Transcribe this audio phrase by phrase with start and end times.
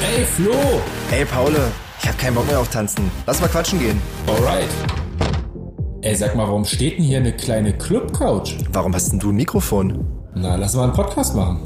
[0.00, 0.52] Ey, Flo!
[1.10, 1.52] Ey, Paul,
[2.00, 3.10] ich hab keinen Bock mehr auf Tanzen.
[3.26, 4.00] Lass mal quatschen gehen.
[4.28, 4.68] Alright.
[6.02, 8.54] Ey, sag mal, warum steht denn hier eine kleine Club-Couch?
[8.72, 10.06] Warum hast denn du ein Mikrofon?
[10.34, 11.60] Na, lass mal einen Podcast machen.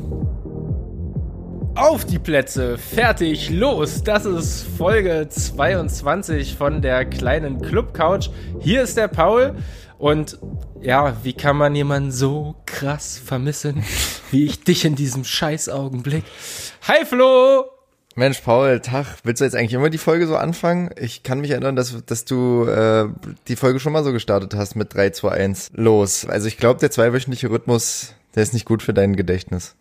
[1.74, 4.02] Auf die Plätze, fertig, los!
[4.02, 8.30] Das ist Folge 22 von der kleinen Club Couch.
[8.60, 9.56] Hier ist der Paul
[9.98, 10.38] und
[10.80, 13.84] ja, wie kann man jemanden so krass vermissen,
[14.30, 16.24] wie ich dich in diesem Scheißaugenblick?
[16.88, 17.71] Hi Flo!
[18.14, 20.90] Mensch, Paul, Tag, willst du jetzt eigentlich immer die Folge so anfangen?
[21.00, 23.08] Ich kann mich erinnern, dass, dass du äh,
[23.48, 25.70] die Folge schon mal so gestartet hast mit 3, 2, 1.
[25.74, 26.26] Los.
[26.26, 29.76] Also ich glaube, der zweiwöchentliche Rhythmus, der ist nicht gut für dein Gedächtnis.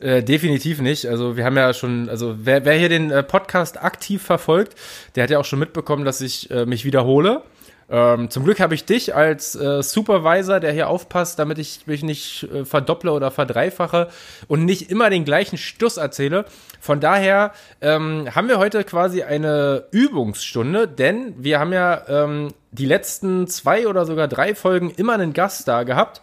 [0.00, 1.06] Äh, definitiv nicht.
[1.06, 4.74] Also wir haben ja schon, also wer, wer hier den äh, Podcast aktiv verfolgt,
[5.14, 7.42] der hat ja auch schon mitbekommen, dass ich äh, mich wiederhole.
[7.90, 12.02] Ähm, zum Glück habe ich dich als äh, Supervisor, der hier aufpasst, damit ich mich
[12.02, 14.08] nicht äh, verdopple oder verdreifache
[14.48, 16.46] und nicht immer den gleichen Stuss erzähle.
[16.80, 22.86] Von daher ähm, haben wir heute quasi eine Übungsstunde, denn wir haben ja ähm, die
[22.86, 26.22] letzten zwei oder sogar drei Folgen immer einen Gast da gehabt.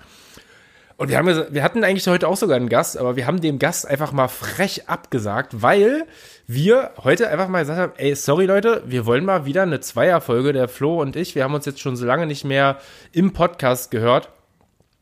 [0.97, 3.57] Und wir, haben, wir hatten eigentlich heute auch sogar einen Gast, aber wir haben dem
[3.57, 6.05] Gast einfach mal frech abgesagt, weil
[6.53, 10.53] wir heute einfach mal gesagt haben, ey, sorry Leute, wir wollen mal wieder eine Zweierfolge,
[10.53, 11.35] der Flo und ich.
[11.35, 12.77] Wir haben uns jetzt schon so lange nicht mehr
[13.11, 14.29] im Podcast gehört.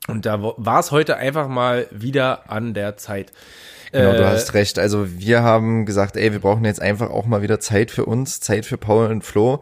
[0.07, 3.31] Und da war es heute einfach mal wieder an der Zeit.
[3.91, 4.77] Genau, du äh, hast recht.
[4.77, 8.39] Also wir haben gesagt, ey, wir brauchen jetzt einfach auch mal wieder Zeit für uns,
[8.39, 9.61] Zeit für Paul und Flo.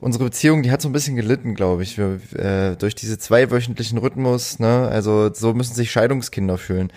[0.00, 3.98] Unsere Beziehung, die hat so ein bisschen gelitten, glaube ich, wir, äh, durch diese zweiwöchentlichen
[3.98, 4.58] Rhythmus.
[4.58, 4.88] Ne?
[4.90, 6.92] Also so müssen sich Scheidungskinder fühlen.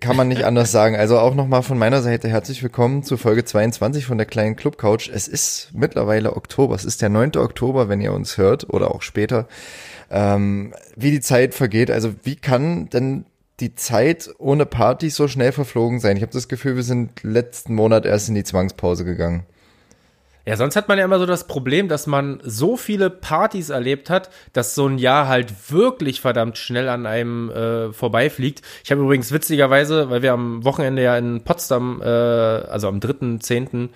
[0.00, 0.96] Kann man nicht anders sagen.
[0.96, 4.78] Also auch nochmal von meiner Seite herzlich willkommen zu Folge 22 von der kleinen Club
[4.78, 5.10] Couch.
[5.12, 6.74] Es ist mittlerweile Oktober.
[6.74, 7.36] Es ist der 9.
[7.36, 9.46] Oktober, wenn ihr uns hört oder auch später.
[10.10, 11.90] Ähm, wie die Zeit vergeht.
[11.90, 13.26] Also wie kann denn
[13.60, 16.16] die Zeit ohne Partys so schnell verflogen sein?
[16.16, 19.44] Ich habe das Gefühl, wir sind letzten Monat erst in die Zwangspause gegangen.
[20.46, 24.10] Ja, sonst hat man ja immer so das Problem, dass man so viele Partys erlebt
[24.10, 28.62] hat, dass so ein Jahr halt wirklich verdammt schnell an einem äh, vorbeifliegt.
[28.84, 33.88] Ich habe übrigens witzigerweise, weil wir am Wochenende ja in Potsdam, äh, also am 3.10.,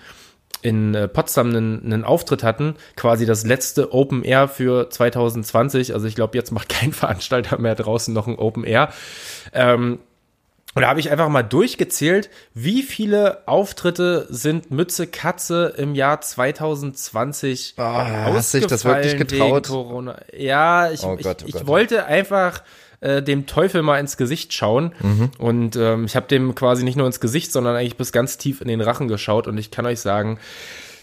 [0.61, 5.93] in äh, Potsdam einen, einen Auftritt hatten, quasi das letzte Open Air für 2020.
[5.93, 8.89] Also ich glaube, jetzt macht kein Veranstalter mehr draußen noch ein Open Air.
[9.53, 9.99] Ähm,
[10.73, 16.21] und da habe ich einfach mal durchgezählt, wie viele Auftritte sind Mütze Katze im Jahr
[16.21, 19.69] 2020 oh, Hast dich das wirklich getraut?
[20.37, 22.63] Ja, ich, oh Gott, oh ich, ich wollte einfach
[23.01, 24.93] äh, dem Teufel mal ins Gesicht schauen.
[25.01, 25.31] Mhm.
[25.39, 28.61] Und ähm, ich habe dem quasi nicht nur ins Gesicht, sondern eigentlich bis ganz tief
[28.61, 29.47] in den Rachen geschaut.
[29.47, 30.39] Und ich kann euch sagen,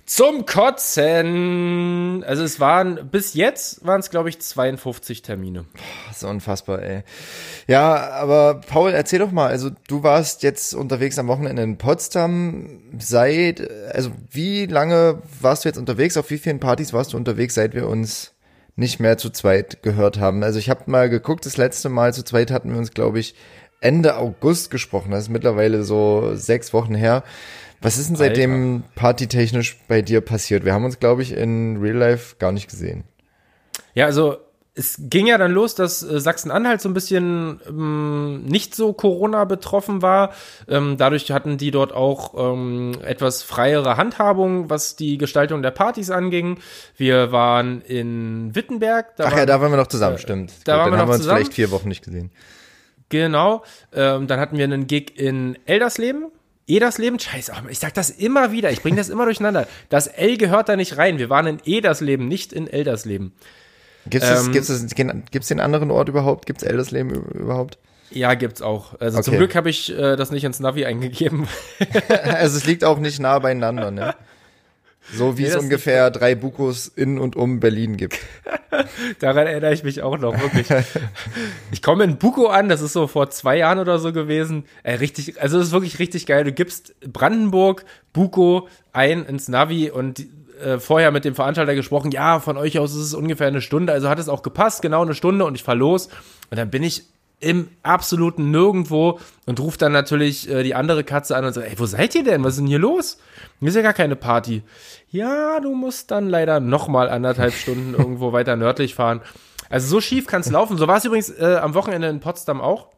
[0.09, 2.25] zum Kotzen.
[2.25, 5.67] Also es waren, bis jetzt waren es, glaube ich, 52 Termine.
[6.15, 7.03] So unfassbar, ey.
[7.67, 12.81] Ja, aber Paul, erzähl doch mal, also du warst jetzt unterwegs am Wochenende in Potsdam.
[12.99, 13.61] Seit,
[13.93, 16.17] also wie lange warst du jetzt unterwegs?
[16.17, 18.33] Auf wie vielen Partys warst du unterwegs, seit wir uns
[18.77, 20.43] nicht mehr zu zweit gehört haben?
[20.43, 23.35] Also ich habe mal geguckt, das letzte Mal zu zweit hatten wir uns, glaube ich,
[23.81, 25.11] Ende August gesprochen.
[25.11, 27.23] Das ist mittlerweile so sechs Wochen her.
[27.81, 30.65] Was ist denn seitdem partytechnisch bei dir passiert?
[30.65, 33.05] Wir haben uns, glaube ich, in Real Life gar nicht gesehen.
[33.95, 34.39] Ja, also
[34.79, 39.45] es ging ja dann los, dass äh, Sachsen-Anhalt so ein bisschen ähm, nicht so Corona
[39.45, 40.33] betroffen war.
[40.69, 46.11] Ähm, dadurch hatten die dort auch ähm, etwas freiere Handhabung, was die Gestaltung der Partys
[46.11, 46.59] anging.
[46.97, 49.15] Wir waren in Wittenberg.
[49.19, 50.53] Ach ja, da waren wir noch zusammen, äh, stimmt.
[50.65, 51.39] Da Gut, waren dann wir haben wir uns zusammen.
[51.39, 52.31] vielleicht vier Wochen nicht gesehen.
[53.09, 53.65] Genau.
[53.93, 56.27] Ähm, dann hatten wir einen Gig in Eldersleben.
[56.69, 59.67] Edersleben, scheiße, ich sag das immer wieder, ich bringe das immer durcheinander.
[59.89, 61.19] Das L gehört da nicht rein.
[61.19, 63.33] Wir waren in Edersleben, nicht in Eldersleben.
[64.07, 64.95] Gibt es ähm, gibt's,
[65.31, 66.47] gibt's den anderen Ort überhaupt?
[66.47, 67.79] Gibt es Eldersleben überhaupt?
[68.11, 68.99] Ja, gibt's auch.
[69.01, 69.25] Also okay.
[69.25, 71.47] zum Glück habe ich äh, das nicht ins Navi eingegeben.
[72.09, 74.15] also es liegt auch nicht nah beieinander, ne?
[75.13, 78.19] So wie nee, es ungefähr drei Bukos in und um Berlin gibt.
[79.21, 80.67] Daran erinnere ich mich auch noch, wirklich.
[81.71, 84.65] Ich komme in Buko an, das ist so vor zwei Jahren oder so gewesen.
[84.83, 86.45] Äh, richtig, also es ist wirklich richtig geil.
[86.45, 90.27] Du gibst Brandenburg, Buko ein ins Navi und
[90.63, 93.93] äh, vorher mit dem Veranstalter gesprochen, ja, von euch aus ist es ungefähr eine Stunde,
[93.93, 96.09] also hat es auch gepasst, genau eine Stunde und ich fahr los.
[96.51, 97.05] Und dann bin ich
[97.41, 101.79] im absoluten Nirgendwo und ruft dann natürlich äh, die andere Katze an und sagt, ey,
[101.79, 102.43] wo seid ihr denn?
[102.43, 103.19] Was ist denn hier los?
[103.61, 104.63] Hier ist ja gar keine Party.
[105.11, 109.21] Ja, du musst dann leider nochmal anderthalb Stunden irgendwo weiter nördlich fahren.
[109.71, 110.79] Also so schief kann es laufen.
[110.79, 112.89] So war es übrigens äh, am Wochenende in Potsdam auch.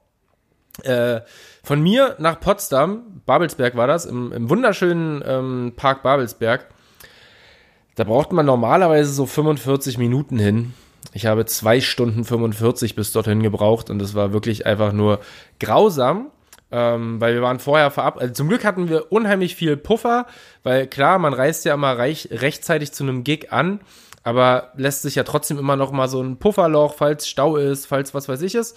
[0.84, 1.20] Äh,
[1.62, 6.66] von mir nach Potsdam, Babelsberg war das, im, im wunderschönen ähm, Park Babelsberg.
[7.96, 10.72] Da braucht man normalerweise so 45 Minuten hin.
[11.12, 15.20] Ich habe zwei Stunden 45 bis dorthin gebraucht und es war wirklich einfach nur
[15.58, 16.30] grausam.
[16.72, 18.20] ähm, weil wir waren vorher verab.
[18.20, 20.26] Also zum Glück hatten wir unheimlich viel Puffer,
[20.62, 23.80] weil klar, man reist ja immer reich, rechtzeitig zu einem Gig an,
[24.22, 28.14] aber lässt sich ja trotzdem immer noch mal so ein Pufferloch, falls Stau ist, falls
[28.14, 28.76] was weiß ich ist.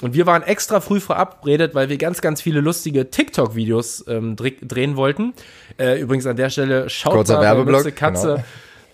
[0.00, 4.96] Und wir waren extra früh verabredet, weil wir ganz, ganz viele lustige TikTok-Videos ähm, drehen
[4.96, 5.34] wollten.
[5.76, 7.56] Äh, übrigens an der Stelle schaut mal
[7.92, 8.44] Katze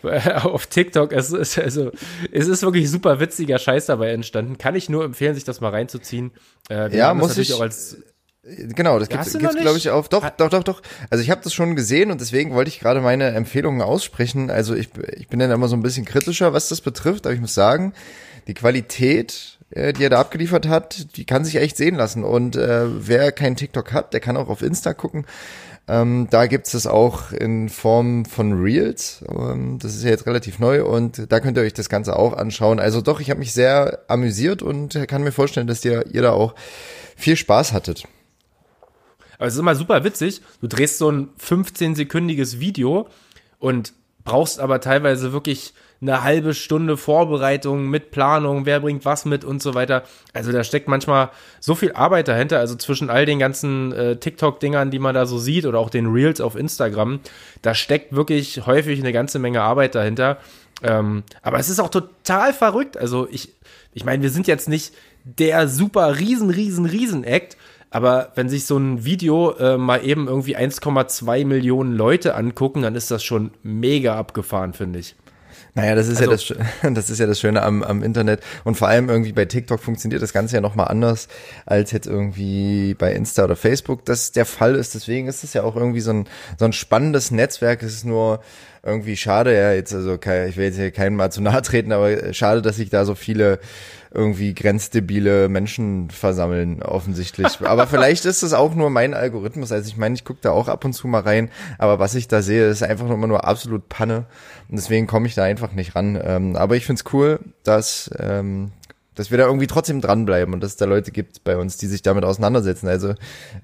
[0.42, 1.12] auf TikTok.
[1.12, 1.90] Es ist, also,
[2.32, 4.58] es ist wirklich super witziger Scheiß dabei entstanden.
[4.58, 6.32] Kann ich nur empfehlen, sich das mal reinzuziehen.
[6.70, 7.96] Äh, Ja, muss ich auch als
[8.46, 10.10] Genau, das gibt's noch glaube ich auf.
[10.10, 10.82] Doch, doch, doch, doch.
[11.08, 14.50] Also ich habe das schon gesehen und deswegen wollte ich gerade meine Empfehlungen aussprechen.
[14.50, 17.40] Also ich, ich bin dann immer so ein bisschen kritischer, was das betrifft, aber ich
[17.40, 17.94] muss sagen,
[18.46, 22.22] die Qualität, äh, die er da abgeliefert hat, die kann sich echt sehen lassen.
[22.22, 25.24] Und äh, wer keinen TikTok hat, der kann auch auf Insta gucken.
[25.86, 29.22] Ähm, da gibt's es auch in Form von Reels.
[29.28, 32.32] Ähm, das ist ja jetzt relativ neu und da könnt ihr euch das Ganze auch
[32.32, 32.80] anschauen.
[32.80, 36.32] Also doch, ich habe mich sehr amüsiert und kann mir vorstellen, dass ihr, ihr da
[36.32, 36.54] auch
[37.16, 38.04] viel Spaß hattet.
[39.36, 40.40] Aber es ist immer super witzig.
[40.60, 43.08] Du drehst so ein 15-sekündiges Video
[43.58, 43.92] und
[44.24, 49.62] brauchst aber teilweise wirklich eine halbe Stunde Vorbereitung mit Planung, wer bringt was mit und
[49.62, 50.02] so weiter.
[50.32, 51.30] Also da steckt manchmal
[51.60, 52.58] so viel Arbeit dahinter.
[52.58, 56.06] Also zwischen all den ganzen äh, TikTok-Dingern, die man da so sieht oder auch den
[56.06, 57.20] Reels auf Instagram,
[57.62, 60.38] da steckt wirklich häufig eine ganze Menge Arbeit dahinter.
[60.82, 62.96] Ähm, aber es ist auch total verrückt.
[62.96, 63.54] Also ich,
[63.94, 64.92] ich meine, wir sind jetzt nicht
[65.24, 67.56] der super riesen, riesen, riesen Act,
[67.94, 72.96] aber wenn sich so ein Video äh, mal eben irgendwie 1,2 Millionen Leute angucken, dann
[72.96, 75.14] ist das schon mega abgefahren, finde ich.
[75.76, 76.54] Naja, das ist ja das, Also-
[76.94, 78.40] das ist ja das Schöne am, am Internet.
[78.64, 81.28] Und vor allem irgendwie bei TikTok funktioniert das Ganze ja nochmal anders,
[81.66, 84.94] als jetzt irgendwie bei Insta oder Facebook das der Fall ist.
[84.94, 87.82] Deswegen ist es ja auch irgendwie so ein, so ein spannendes Netzwerk.
[87.82, 88.40] Es ist nur
[88.84, 92.32] irgendwie schade, ja, jetzt, also ich will jetzt hier keinem mal zu nahe treten, aber
[92.34, 93.58] schade, dass sich da so viele
[94.14, 97.60] irgendwie grenzdebile Menschen versammeln, offensichtlich.
[97.62, 99.72] Aber vielleicht ist es auch nur mein Algorithmus.
[99.72, 102.28] Also ich meine, ich gucke da auch ab und zu mal rein, aber was ich
[102.28, 104.26] da sehe, ist einfach immer nur absolut Panne.
[104.68, 106.16] Und deswegen komme ich da einfach nicht ran.
[106.22, 108.70] Ähm, aber ich find's cool, dass, ähm,
[109.16, 111.88] dass wir da irgendwie trotzdem dranbleiben und dass es da Leute gibt bei uns, die
[111.88, 112.86] sich damit auseinandersetzen.
[112.86, 113.14] Also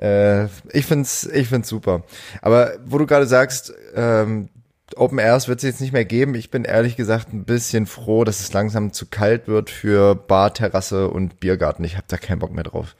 [0.01, 2.03] äh, ich find's, ich find's super.
[2.43, 4.49] Aber wo du gerade sagst, ähm,
[4.97, 6.35] Open Airs wird es jetzt nicht mehr geben.
[6.35, 10.55] Ich bin ehrlich gesagt ein bisschen froh, dass es langsam zu kalt wird für Bar,
[10.55, 11.85] Terrasse und Biergarten.
[11.85, 12.97] Ich habe da keinen Bock mehr drauf.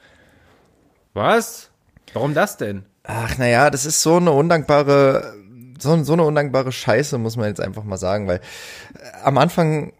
[1.13, 1.69] Was?
[2.13, 2.83] Warum das denn?
[3.03, 5.33] Ach, naja, das ist so eine undankbare,
[5.79, 9.93] so, so eine undankbare Scheiße, muss man jetzt einfach mal sagen, weil äh, am Anfang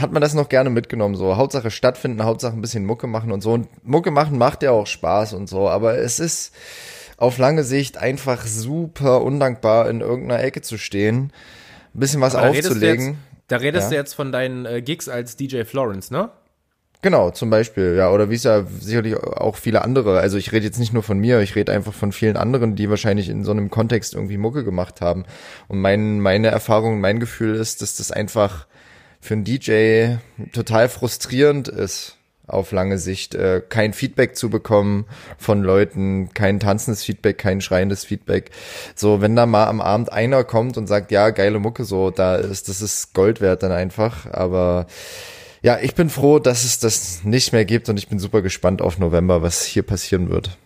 [0.00, 3.42] hat man das noch gerne mitgenommen, so Hauptsache stattfinden, Hauptsache ein bisschen Mucke machen und
[3.42, 3.52] so.
[3.52, 6.54] Und Mucke machen macht ja auch Spaß und so, aber es ist
[7.16, 11.32] auf lange Sicht einfach super undankbar, in irgendeiner Ecke zu stehen,
[11.94, 13.06] ein bisschen was Aber da redest du aufzulegen.
[13.06, 13.16] Jetzt,
[13.48, 13.90] da redest Ja.
[13.90, 16.30] du jetzt von deinen äh, Gigs als DJ Florence, ne?
[17.02, 20.64] Genau, zum Beispiel, ja, oder wie es ja sicherlich auch viele andere, also ich rede
[20.64, 23.50] jetzt nicht nur von mir, ich rede einfach von vielen anderen, die wahrscheinlich in so
[23.50, 25.24] einem Kontext irgendwie Mucke gemacht haben.
[25.68, 28.66] Und mein, meine Erfahrung, mein Gefühl ist, dass das einfach
[29.20, 30.14] für einen DJ
[30.54, 32.16] total frustrierend ist,
[32.46, 35.06] auf lange Sicht, äh, kein Feedback zu bekommen
[35.38, 38.50] von Leuten, kein tanzendes Feedback, kein schreiendes Feedback.
[38.94, 42.36] So, wenn da mal am Abend einer kommt und sagt, ja, geile Mucke, so, da
[42.36, 44.86] ist, das ist Gold wert dann einfach, aber
[45.62, 48.82] ja, ich bin froh, dass es das nicht mehr gibt und ich bin super gespannt
[48.82, 50.58] auf November, was hier passieren wird.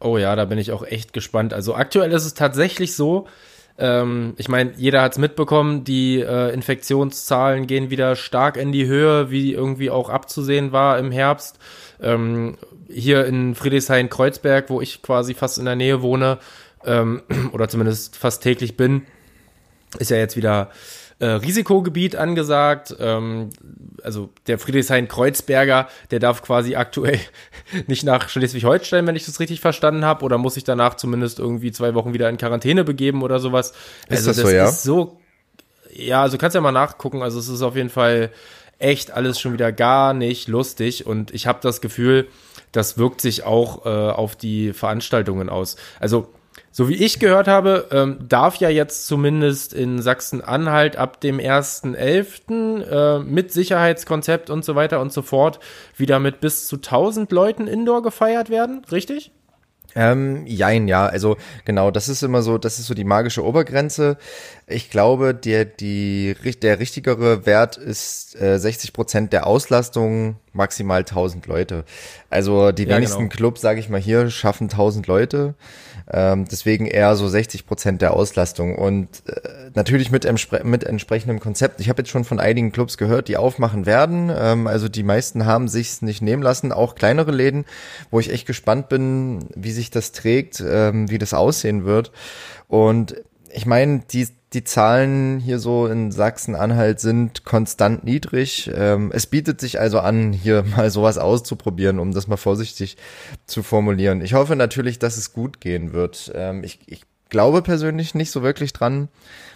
[0.00, 1.52] Oh ja, da bin ich auch echt gespannt.
[1.52, 3.26] Also aktuell ist es tatsächlich so,
[3.76, 8.86] ähm, ich meine, jeder hat es mitbekommen, die äh, Infektionszahlen gehen wieder stark in die
[8.86, 11.58] Höhe, wie irgendwie auch abzusehen war im Herbst.
[12.00, 12.56] Ähm,
[12.88, 16.38] hier in Friedrichshain-Kreuzberg, wo ich quasi fast in der Nähe wohne,
[16.84, 19.02] ähm, oder zumindest fast täglich bin,
[19.98, 20.70] ist ja jetzt wieder
[21.18, 22.94] äh, Risikogebiet angesagt.
[23.00, 23.50] Ähm,
[24.04, 27.18] also der Friedrichshain-Kreuzberger, der darf quasi aktuell
[27.86, 31.72] nicht nach Schleswig-Holstein, wenn ich das richtig verstanden habe, oder muss sich danach zumindest irgendwie
[31.72, 33.72] zwei Wochen wieder in Quarantäne begeben oder sowas.
[34.08, 34.68] Ist also das so, ja?
[34.68, 35.20] ist so,
[35.92, 37.22] ja, also kannst ja mal nachgucken.
[37.22, 38.30] Also es ist auf jeden Fall
[38.78, 42.28] echt alles schon wieder gar nicht lustig und ich habe das Gefühl,
[42.72, 45.76] das wirkt sich auch äh, auf die Veranstaltungen aus.
[46.00, 46.32] Also
[46.70, 52.82] so wie ich gehört habe, ähm, darf ja jetzt zumindest in Sachsen-Anhalt ab dem 1.11.
[52.82, 55.60] Äh, mit Sicherheitskonzept und so weiter und so fort
[55.96, 59.32] wieder mit bis zu 1000 Leuten Indoor gefeiert werden, richtig?
[59.96, 64.16] Ähm, jein, ja, also genau, das ist immer so, das ist so die magische Obergrenze.
[64.66, 71.46] Ich glaube, der, die, der richtigere Wert ist äh, 60 Prozent der Auslastung maximal 1000
[71.46, 71.84] Leute.
[72.30, 73.34] Also die Ja, wenigsten genau.
[73.34, 75.54] Clubs, sage ich mal hier, schaffen 1000 Leute.
[76.10, 80.26] Ähm, deswegen eher so 60 Prozent der Auslastung und äh, natürlich mit,
[80.64, 81.80] mit entsprechendem Konzept.
[81.80, 84.30] Ich habe jetzt schon von einigen Clubs gehört, die aufmachen werden.
[84.34, 87.66] Ähm, also die meisten haben sich's nicht nehmen lassen, auch kleinere Läden,
[88.10, 92.12] wo ich echt gespannt bin, wie sich das trägt, ähm, wie das aussehen wird.
[92.68, 93.16] Und
[93.50, 98.70] ich meine, die, die Zahlen hier so in Sachsen-Anhalt sind konstant niedrig.
[98.74, 102.96] Ähm, es bietet sich also an, hier mal sowas auszuprobieren, um das mal vorsichtig
[103.46, 104.20] zu formulieren.
[104.20, 106.32] Ich hoffe natürlich, dass es gut gehen wird.
[106.34, 109.08] Ähm, ich, ich glaube persönlich nicht so wirklich dran,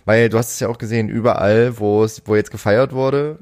[0.04, 3.38] weil du hast es ja auch gesehen, überall, wo es, wo jetzt gefeiert wurde,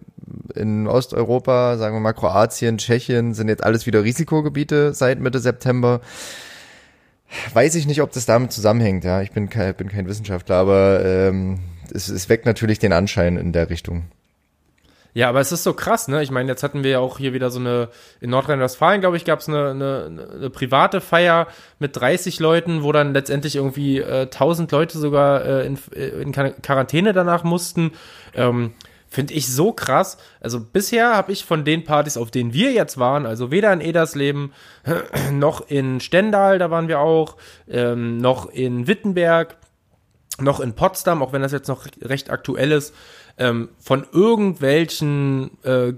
[0.54, 6.00] in Osteuropa, sagen wir mal Kroatien, Tschechien, sind jetzt alles wieder Risikogebiete seit Mitte September.
[7.52, 9.22] Weiß ich nicht, ob das damit zusammenhängt, ja.
[9.22, 11.58] Ich bin kein, bin kein Wissenschaftler, aber ähm,
[11.92, 14.04] es, es weckt natürlich den Anschein in der Richtung.
[15.16, 16.22] Ja, aber es ist so krass, ne?
[16.22, 17.88] Ich meine, jetzt hatten wir ja auch hier wieder so eine,
[18.20, 21.46] in Nordrhein-Westfalen, glaube ich, gab es eine, eine, eine private Feier
[21.78, 26.32] mit 30 Leuten, wo dann letztendlich irgendwie äh, 1000 Leute sogar äh, in, äh, in
[26.32, 27.92] Quar- Quarantäne danach mussten.
[28.34, 28.74] Ähm,
[29.08, 30.18] Finde ich so krass.
[30.40, 33.80] Also bisher habe ich von den Partys, auf denen wir jetzt waren, also weder in
[33.80, 34.52] Edersleben
[35.32, 37.36] noch in Stendal, da waren wir auch,
[37.68, 39.56] ähm, noch in Wittenberg,
[40.38, 42.94] noch in Potsdam, auch wenn das jetzt noch recht aktuell ist,
[43.38, 45.94] ähm, von irgendwelchen äh,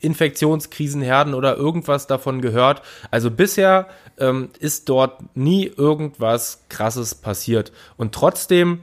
[0.00, 2.82] Infektionskrisenherden oder irgendwas davon gehört.
[3.10, 7.72] Also bisher ähm, ist dort nie irgendwas Krasses passiert.
[7.96, 8.82] Und trotzdem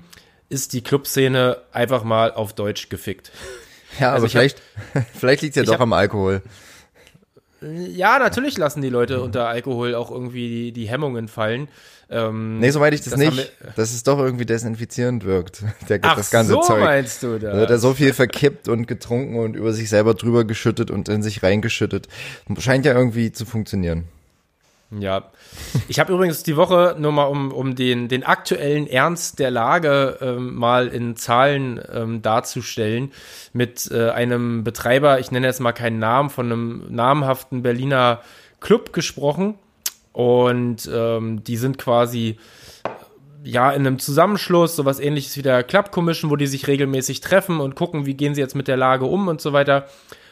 [0.51, 3.31] ist die Clubszene einfach mal auf Deutsch gefickt.
[3.99, 4.61] Ja, Also aber hab- vielleicht,
[5.17, 6.41] vielleicht liegt ja ich doch hab- am Alkohol.
[7.61, 11.67] Ja, natürlich lassen die Leute unter Alkohol auch irgendwie die, die Hemmungen fallen.
[12.09, 15.99] Ähm, Nee, so meine ich das, Das nicht, dass es doch irgendwie desinfizierend wirkt, der,
[16.01, 16.79] Ach, das ganze so Zeug.
[16.79, 17.81] meinst du Da wird er das?
[17.81, 22.07] so viel verkippt und getrunken und über sich selber drüber geschüttet und in sich reingeschüttet.
[22.57, 24.05] Scheint ja irgendwie zu funktionieren.
[24.99, 25.31] Ja.
[25.87, 30.17] Ich habe übrigens die Woche nur mal, um, um den, den aktuellen Ernst der Lage
[30.19, 33.11] ähm, mal in Zahlen ähm, darzustellen,
[33.53, 38.21] mit äh, einem Betreiber, ich nenne jetzt mal keinen Namen, von einem namhaften Berliner
[38.59, 39.55] Club gesprochen.
[40.11, 42.37] Und ähm, die sind quasi
[43.43, 47.59] ja, in einem Zusammenschluss, sowas ähnliches wie der Club Commission, wo die sich regelmäßig treffen
[47.59, 49.87] und gucken, wie gehen sie jetzt mit der Lage um und so weiter.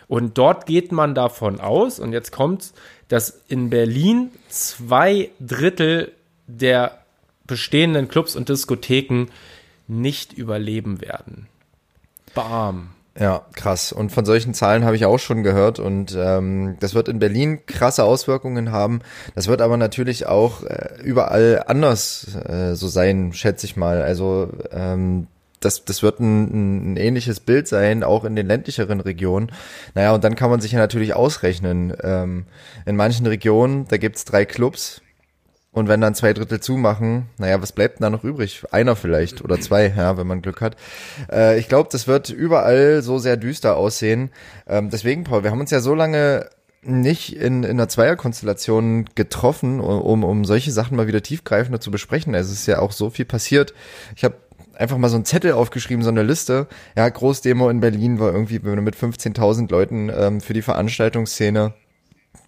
[0.08, 2.74] Und dort geht man davon aus, und jetzt kommt's,
[3.10, 6.14] dass in Berlin zwei Drittel
[6.48, 7.00] der
[7.46, 9.26] bestehenden Clubs und Diskotheken
[9.88, 11.48] nicht überleben werden.
[12.34, 12.92] Bam.
[13.20, 13.92] Ja, krass.
[13.92, 15.80] Und von solchen Zahlen habe ich auch schon gehört.
[15.80, 19.02] Und ähm, das wird in Berlin krasse Auswirkungen haben.
[19.36, 24.02] Das wird aber natürlich auch äh, überall anders äh, so sein, schätze ich mal.
[24.02, 25.28] Also ähm,
[25.60, 29.52] das, das wird ein, ein ähnliches Bild sein, auch in den ländlicheren Regionen.
[29.96, 31.94] Naja, und dann kann man sich ja natürlich ausrechnen.
[32.02, 32.46] Ähm,
[32.86, 35.02] in manchen Regionen, da gibt's drei Clubs,
[35.72, 38.64] und wenn dann zwei Drittel zumachen, naja, was bleibt denn da noch übrig?
[38.72, 40.76] Einer vielleicht oder zwei, ja, wenn man Glück hat.
[41.32, 44.32] Äh, ich glaube, das wird überall so sehr düster aussehen.
[44.68, 46.50] Ähm, deswegen, Paul, wir haben uns ja so lange
[46.82, 52.34] nicht in, in einer Zweierkonstellation getroffen, um, um solche Sachen mal wieder tiefgreifender zu besprechen.
[52.34, 53.74] Es ist ja auch so viel passiert.
[54.16, 54.36] Ich habe
[54.80, 56.68] einfach mal so einen Zettel aufgeschrieben, so eine Liste.
[56.96, 61.74] Ja, Großdemo in Berlin war irgendwie mit 15.000 Leuten ähm, für die Veranstaltungsszene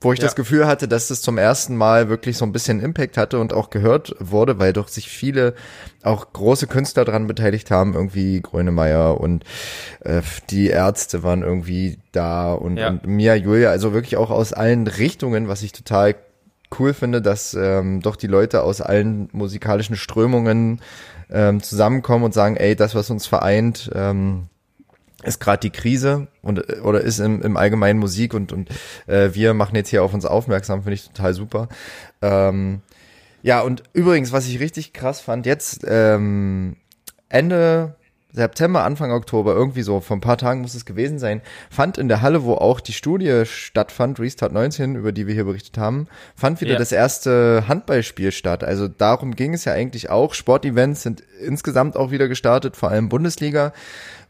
[0.04, 0.26] wo ich Ja.
[0.26, 3.54] das Gefühl hatte, dass das zum ersten Mal wirklich so ein bisschen Impact hatte und
[3.54, 5.54] auch gehört wurde, weil doch sich viele
[6.02, 9.44] auch große Künstler dran beteiligt haben, irgendwie Grönemeyer und
[10.00, 12.90] äh, die Ärzte waren irgendwie da und, Ja.
[12.90, 16.16] und Mia Julia, also wirklich auch aus allen Richtungen, was ich total
[16.80, 20.80] cool finde, dass ähm, doch die Leute aus allen musikalischen Strömungen
[21.32, 24.48] ähm, zusammenkommen und sagen, ey, das, was uns vereint, ähm,
[25.24, 28.70] ist gerade die Krise und oder ist im, im allgemeinen Musik und und
[29.08, 31.70] äh, wir machen jetzt hier auf uns aufmerksam, finde ich total super.
[32.22, 32.82] Ähm,
[33.44, 36.76] ja und übrigens, was ich richtig krass fand, jetzt ähm,
[37.30, 37.96] Ende
[38.34, 42.08] September, Anfang Oktober, irgendwie so, vor ein paar Tagen muss es gewesen sein, fand in
[42.08, 46.08] der Halle, wo auch die Studie stattfand, Restart 19, über die wir hier berichtet haben,
[46.36, 46.80] fand wieder Ja.
[46.80, 48.64] das erste Handballspiel statt.
[48.64, 50.34] Also darum ging es ja eigentlich auch.
[50.34, 53.74] Sportevents sind insgesamt auch wieder gestartet, vor allem Bundesliga.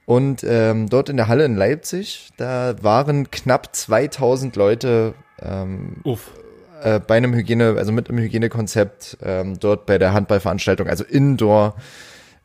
[0.06, 6.32] Und ähm, dort in der Halle in Leipzig, da waren knapp 2000 Leute ähm, Uff.
[6.84, 11.76] äh, bei einem Hygiene, also mit einem Hygienekonzept ähm, dort bei der Handballveranstaltung, also Indoor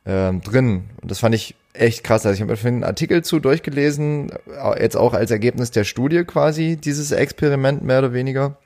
[0.06, 0.84] ähm, drin.
[1.02, 2.24] Und das fand ich echt krass.
[2.24, 6.24] Also ich habe mir einen Artikel zu durchgelesen, äh, jetzt auch als Ergebnis der Studie
[6.24, 8.56] quasi, dieses Experiment mehr oder weniger.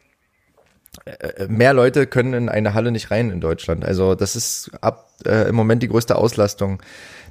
[1.04, 3.84] äh, mehr Leute können in eine Halle nicht rein in Deutschland.
[3.84, 6.82] Also das ist ab äh, im Moment die größte Auslastung,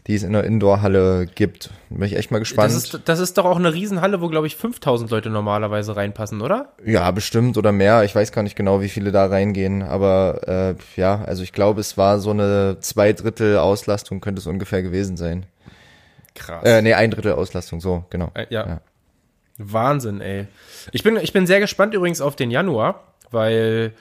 [0.10, 1.70] die es in der Indoor-Halle gibt.
[1.92, 2.74] Bin ich echt mal gespannt.
[2.74, 6.42] Das ist, das ist doch auch eine Riesenhalle, wo, glaube ich, 5000 Leute normalerweise reinpassen,
[6.42, 6.74] oder?
[6.84, 8.04] Ja, bestimmt oder mehr.
[8.04, 9.84] Ich weiß gar nicht genau, wie viele da reingehen.
[9.84, 14.48] Aber äh, ja, also ich glaube, es war so eine zwei Drittel Auslastung, könnte es
[14.48, 15.46] ungefähr gewesen sein.
[16.34, 16.64] Krass.
[16.66, 18.32] Äh, nee, ein Drittel Auslastung, so, genau.
[18.34, 18.68] Äh, ja.
[18.68, 18.82] ja.
[19.60, 20.48] Wahnsinn, ey.
[20.92, 23.94] Ich bin, ich bin sehr gespannt übrigens auf den Januar, weil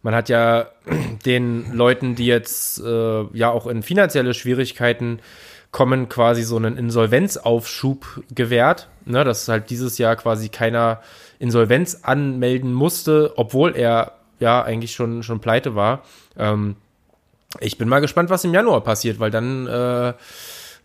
[0.00, 0.70] man hat ja
[1.26, 5.20] den Leuten, die jetzt äh, ja auch in finanzielle Schwierigkeiten
[5.70, 8.88] kommen, quasi so einen Insolvenzaufschub gewährt.
[9.06, 11.00] Ne, dass halt dieses Jahr quasi keiner
[11.38, 16.02] Insolvenz anmelden musste, obwohl er ja eigentlich schon, schon pleite war.
[16.36, 16.76] Ähm,
[17.60, 20.12] ich bin mal gespannt, was im Januar passiert, weil dann äh,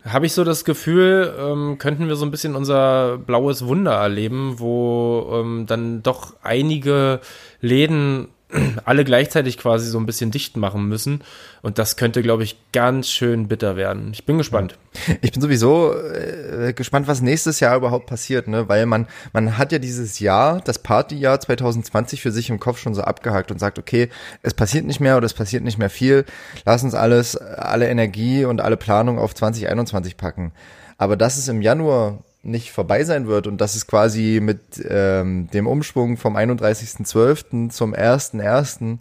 [0.05, 4.59] habe ich so das Gefühl, ähm, könnten wir so ein bisschen unser blaues Wunder erleben,
[4.59, 7.19] wo ähm, dann doch einige
[7.59, 8.29] Läden
[8.85, 11.21] alle gleichzeitig quasi so ein bisschen dicht machen müssen.
[11.61, 14.11] Und das könnte, glaube ich, ganz schön bitter werden.
[14.13, 14.77] Ich bin gespannt.
[15.21, 18.69] Ich bin sowieso äh, gespannt, was nächstes Jahr überhaupt passiert, ne?
[18.69, 22.95] Weil man, man hat ja dieses Jahr, das Partyjahr 2020 für sich im Kopf schon
[22.95, 24.09] so abgehakt und sagt, okay,
[24.41, 26.25] es passiert nicht mehr oder es passiert nicht mehr viel.
[26.65, 30.53] Lass uns alles, alle Energie und alle Planung auf 2021 packen.
[30.97, 35.49] Aber dass es im Januar nicht vorbei sein wird und dass es quasi mit ähm,
[35.51, 37.69] dem Umschwung vom 31.12.
[37.69, 38.99] zum 1.1.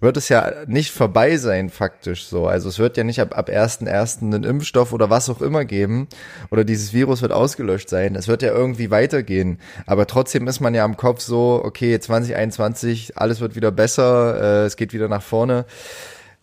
[0.00, 2.46] wird es ja nicht vorbei sein, faktisch so.
[2.46, 4.22] Also es wird ja nicht ab, ab 1.1.
[4.22, 6.08] einen Impfstoff oder was auch immer geben
[6.50, 8.14] oder dieses Virus wird ausgelöscht sein.
[8.14, 9.58] Es wird ja irgendwie weitergehen.
[9.86, 14.66] Aber trotzdem ist man ja am Kopf so, okay, 2021, alles wird wieder besser, äh,
[14.66, 15.66] es geht wieder nach vorne.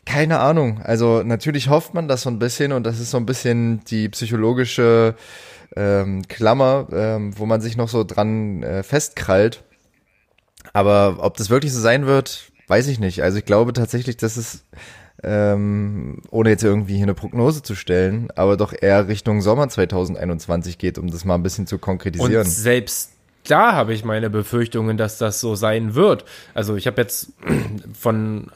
[0.06, 0.82] Keine Ahnung.
[0.84, 4.10] Also natürlich hofft man das so ein bisschen und das ist so ein bisschen die
[4.10, 5.16] psychologische
[5.76, 9.64] ähm, Klammer, ähm, wo man sich noch so dran äh, festkrallt.
[10.72, 13.24] Aber ob das wirklich so sein wird, weiß ich nicht.
[13.24, 14.64] Also ich glaube tatsächlich, dass es,
[15.24, 20.78] ähm, ohne jetzt irgendwie hier eine Prognose zu stellen, aber doch eher Richtung Sommer 2021
[20.78, 22.46] geht, um das mal ein bisschen zu konkretisieren.
[22.46, 23.13] Und selbst
[23.48, 26.26] da habe ich meine Befürchtungen, dass das so sein wird.
[26.54, 27.34] Also ich habe jetzt
[27.94, 28.52] von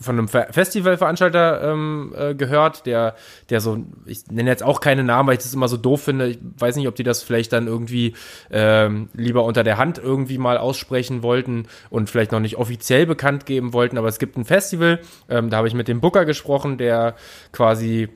[0.00, 3.14] von einem Festivalveranstalter ähm, äh, gehört, der,
[3.48, 6.28] der so, ich nenne jetzt auch keine Namen, weil ich das immer so doof finde.
[6.28, 8.14] Ich weiß nicht, ob die das vielleicht dann irgendwie
[8.50, 13.46] ähm, lieber unter der Hand irgendwie mal aussprechen wollten und vielleicht noch nicht offiziell bekannt
[13.46, 13.96] geben wollten.
[13.96, 17.14] Aber es gibt ein Festival, ähm, da habe ich mit dem Booker gesprochen, der
[17.52, 18.10] quasi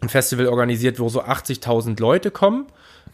[0.00, 2.66] ein Festival organisiert, wo so 80.000 Leute kommen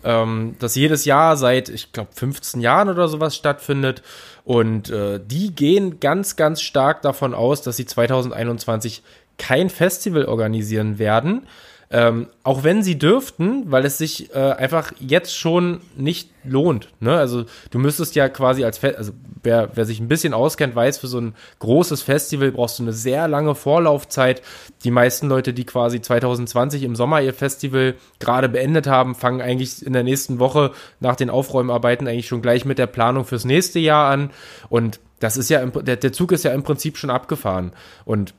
[0.05, 4.03] ähm, das jedes Jahr seit, ich glaube, 15 Jahren oder sowas stattfindet.
[4.45, 9.03] Und äh, die gehen ganz, ganz stark davon aus, dass sie 2021
[9.39, 11.47] kein Festival organisieren werden.
[11.91, 16.91] Ähm, auch wenn sie dürften, weil es sich äh, einfach jetzt schon nicht lohnt.
[17.01, 17.17] Ne?
[17.17, 20.99] Also du müsstest ja quasi als, Fe also wer, wer sich ein bisschen auskennt, weiß,
[20.99, 24.43] für so ein großes Festival brauchst du eine sehr lange Vorlaufzeit.
[24.85, 29.85] Die meisten Leute, die quasi 2020 im Sommer ihr Festival gerade beendet haben, fangen eigentlich
[29.85, 33.79] in der nächsten Woche nach den Aufräumarbeiten eigentlich schon gleich mit der Planung fürs nächste
[33.79, 34.31] Jahr an.
[34.69, 37.73] Und das ist ja, der, der Zug ist ja im Prinzip schon abgefahren.
[38.05, 38.35] Und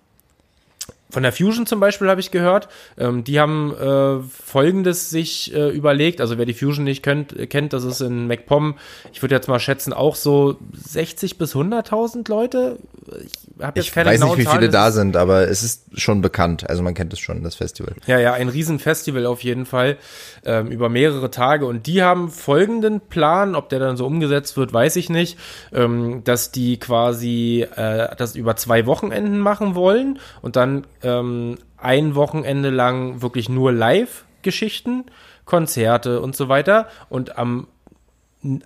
[1.11, 2.67] von der Fusion zum Beispiel habe ich gehört.
[2.97, 6.21] Ähm, die haben äh, Folgendes sich äh, überlegt.
[6.21, 8.75] Also wer die Fusion nicht kennt, kennt, das ist in MacPom.
[9.11, 12.77] Ich würde jetzt mal schätzen, auch so 60 bis 100.000 Leute.
[13.25, 16.21] Ich habe jetzt ich keine weiß nicht, wie viele da sind, aber es ist schon
[16.21, 16.69] bekannt.
[16.69, 17.95] Also man kennt es schon, das Festival.
[18.05, 19.97] Ja, ja, ein Riesenfestival auf jeden Fall
[20.45, 21.65] ähm, über mehrere Tage.
[21.65, 25.39] Und die haben folgenden Plan, ob der dann so umgesetzt wird, weiß ich nicht,
[25.73, 32.15] ähm, dass die quasi äh, das über zwei Wochenenden machen wollen und dann ähm, ein
[32.15, 35.05] Wochenende lang wirklich nur Live-Geschichten,
[35.45, 37.67] Konzerte und so weiter und am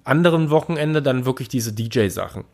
[0.04, 2.46] anderen Wochenende dann wirklich diese DJ-Sachen.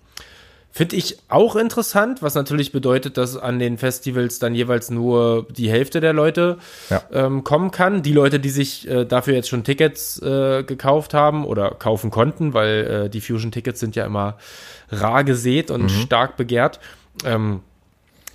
[0.71, 5.69] Finde ich auch interessant, was natürlich bedeutet, dass an den Festivals dann jeweils nur die
[5.69, 6.59] Hälfte der Leute
[6.91, 7.01] ja.
[7.11, 8.03] ähm, kommen kann.
[8.03, 12.53] Die Leute, die sich äh, dafür jetzt schon Tickets äh, gekauft haben oder kaufen konnten,
[12.53, 14.37] weil äh, die Fusion-Tickets sind ja immer
[14.91, 15.89] rar gesät und mhm.
[15.89, 16.79] stark begehrt.
[17.25, 17.61] Ähm,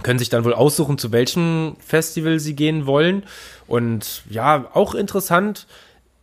[0.03, 3.25] können sich dann wohl aussuchen, zu welchem Festival sie gehen wollen.
[3.67, 5.67] Und ja, auch interessant.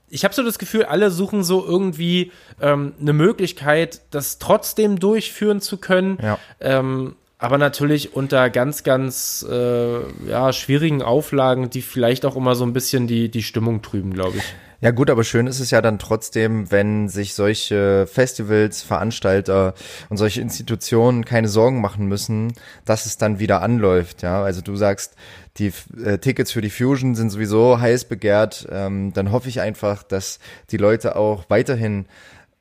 [0.09, 2.31] Ich habe so das Gefühl, alle suchen so irgendwie
[2.61, 6.17] ähm, eine Möglichkeit, das trotzdem durchführen zu können.
[6.21, 6.37] Ja.
[6.59, 12.63] Ähm, aber natürlich unter ganz, ganz äh, ja, schwierigen Auflagen, die vielleicht auch immer so
[12.65, 14.43] ein bisschen die, die Stimmung trüben, glaube ich.
[14.83, 19.75] Ja gut, aber schön ist es ja dann trotzdem, wenn sich solche Festivals, Veranstalter
[20.09, 24.23] und solche Institutionen keine Sorgen machen müssen, dass es dann wieder anläuft.
[24.23, 25.13] Ja, also du sagst,
[25.57, 25.71] die
[26.03, 28.67] äh, Tickets für die Fusion sind sowieso heiß begehrt.
[28.71, 30.39] Ähm, dann hoffe ich einfach, dass
[30.71, 32.07] die Leute auch weiterhin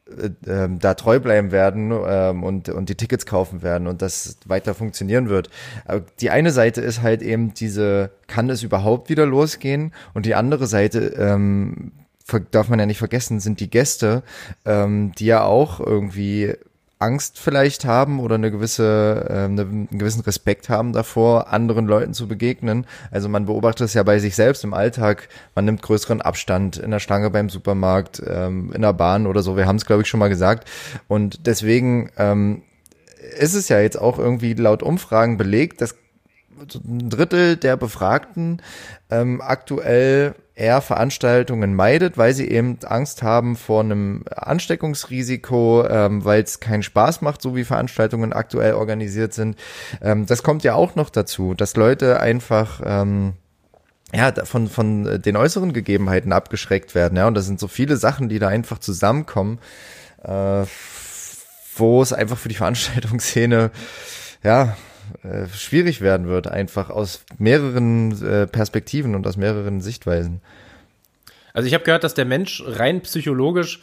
[0.07, 4.37] äh, ähm, da treu bleiben werden ähm, und, und die Tickets kaufen werden und das
[4.45, 5.49] weiter funktionieren wird.
[6.21, 9.95] Die eine Seite ist halt eben diese, kann es überhaupt wieder losgehen?
[10.13, 11.93] Und die andere Seite, ähm,
[12.51, 14.23] darf man ja nicht vergessen, sind die Gäste,
[14.65, 16.55] ähm, die ja auch irgendwie
[17.01, 22.13] Angst vielleicht haben oder eine gewisse, äh, eine, einen gewissen Respekt haben davor, anderen Leuten
[22.13, 22.87] zu begegnen.
[23.11, 25.29] Also man beobachtet es ja bei sich selbst im Alltag.
[25.55, 29.57] Man nimmt größeren Abstand in der Schlange beim Supermarkt, ähm, in der Bahn oder so.
[29.57, 30.69] Wir haben es, glaube ich, schon mal gesagt.
[31.09, 32.63] Und deswegen ähm,
[33.39, 35.95] ist es ja jetzt auch irgendwie laut Umfragen belegt, dass
[36.75, 38.61] ein Drittel der Befragten
[39.09, 46.43] ähm, aktuell eher Veranstaltungen meidet, weil sie eben Angst haben vor einem Ansteckungsrisiko, ähm, weil
[46.43, 49.57] es keinen Spaß macht, so wie Veranstaltungen aktuell organisiert sind.
[50.03, 53.33] Ähm, das kommt ja auch noch dazu, dass Leute einfach ähm,
[54.13, 58.29] ja, von, von den äußeren Gegebenheiten abgeschreckt werden, ja, und das sind so viele Sachen,
[58.29, 59.59] die da einfach zusammenkommen,
[60.23, 60.65] äh,
[61.77, 63.71] wo es einfach für die Veranstaltungsszene,
[64.43, 64.77] ja,
[65.23, 70.41] äh, schwierig werden wird, einfach aus mehreren äh, Perspektiven und aus mehreren Sichtweisen.
[71.53, 73.81] Also ich habe gehört, dass der Mensch rein psychologisch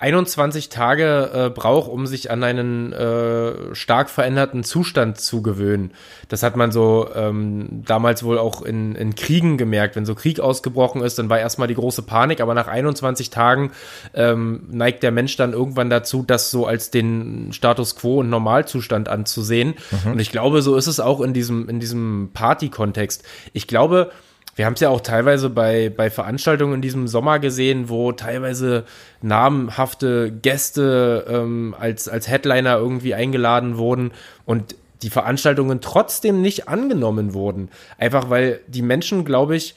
[0.00, 5.90] 21 Tage äh, braucht, um sich an einen äh, stark veränderten Zustand zu gewöhnen.
[6.28, 9.96] Das hat man so ähm, damals wohl auch in, in Kriegen gemerkt.
[9.96, 13.72] Wenn so Krieg ausgebrochen ist, dann war erstmal die große Panik, aber nach 21 Tagen
[14.14, 19.08] ähm, neigt der Mensch dann irgendwann dazu, das so als den Status quo und Normalzustand
[19.08, 19.74] anzusehen.
[19.90, 20.12] Mhm.
[20.12, 23.24] Und ich glaube, so ist es auch in diesem, in diesem Party-Kontext.
[23.52, 24.12] Ich glaube,
[24.58, 28.86] wir haben es ja auch teilweise bei, bei Veranstaltungen in diesem Sommer gesehen, wo teilweise
[29.22, 34.10] namhafte Gäste ähm, als, als Headliner irgendwie eingeladen wurden
[34.46, 37.68] und die Veranstaltungen trotzdem nicht angenommen wurden.
[37.98, 39.76] Einfach weil die Menschen, glaube ich,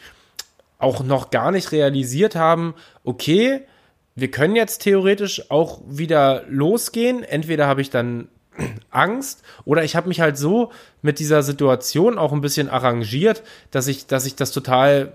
[0.80, 3.62] auch noch gar nicht realisiert haben, okay,
[4.16, 7.22] wir können jetzt theoretisch auch wieder losgehen.
[7.22, 8.30] Entweder habe ich dann
[8.90, 13.88] Angst oder ich habe mich halt so mit dieser Situation auch ein bisschen arrangiert, dass
[13.88, 15.14] ich, dass ich das total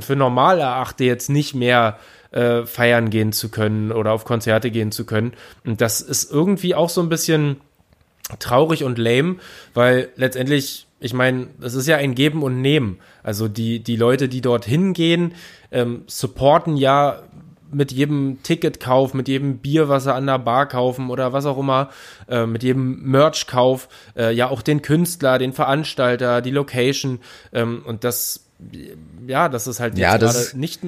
[0.00, 1.98] für normal erachte, jetzt nicht mehr
[2.30, 5.32] äh, feiern gehen zu können oder auf Konzerte gehen zu können.
[5.64, 7.60] Und das ist irgendwie auch so ein bisschen
[8.38, 9.36] traurig und lame,
[9.74, 12.98] weil letztendlich, ich meine, das ist ja ein Geben und Nehmen.
[13.22, 15.34] Also die, die Leute, die dort hingehen,
[15.70, 17.22] ähm, supporten ja
[17.72, 21.58] mit jedem Ticketkauf, mit jedem Bier, was sie an der Bar kaufen oder was auch
[21.58, 21.90] immer,
[22.28, 27.20] äh, mit jedem Merchkauf, äh, ja auch den Künstler, den Veranstalter, die Location
[27.52, 28.46] ähm, und das,
[29.26, 30.80] ja, das ist halt ja, das nicht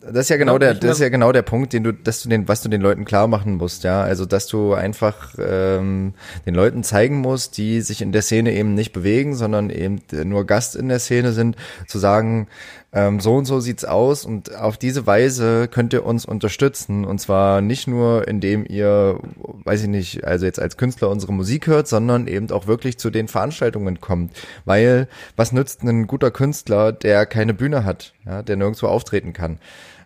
[0.00, 2.28] das ist ja genau der, das ist ja genau der Punkt, den du, dass du
[2.28, 4.02] den, was du den Leuten klar machen musst, ja.
[4.02, 8.74] Also dass du einfach ähm, den Leuten zeigen musst, die sich in der Szene eben
[8.74, 12.48] nicht bewegen, sondern eben nur Gast in der Szene sind, zu sagen,
[12.94, 17.20] ähm, so und so sieht's aus und auf diese Weise könnt ihr uns unterstützen und
[17.20, 19.18] zwar nicht nur indem ihr,
[19.64, 23.08] weiß ich nicht, also jetzt als Künstler unsere Musik hört, sondern eben auch wirklich zu
[23.08, 28.56] den Veranstaltungen kommt, weil was nützt ein guter Künstler, der keine Bühne hat, ja, der
[28.56, 29.58] nirgendwo auftreten kann.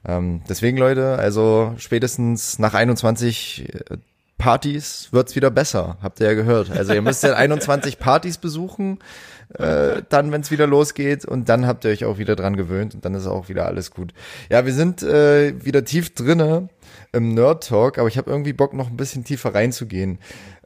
[0.07, 3.97] Ähm, deswegen Leute, also spätestens nach 21 äh,
[4.39, 6.71] Partys wird's wieder besser, habt ihr ja gehört.
[6.71, 8.99] Also ihr müsst ja 21 Partys besuchen
[9.55, 11.25] äh, dann, wenn es wieder losgeht.
[11.25, 13.91] Und dann habt ihr euch auch wieder dran gewöhnt und dann ist auch wieder alles
[13.91, 14.13] gut.
[14.51, 16.69] Ja, wir sind äh, wieder tief drinne
[17.13, 20.19] im Nerd Talk, aber ich habe irgendwie Bock, noch ein bisschen tiefer reinzugehen.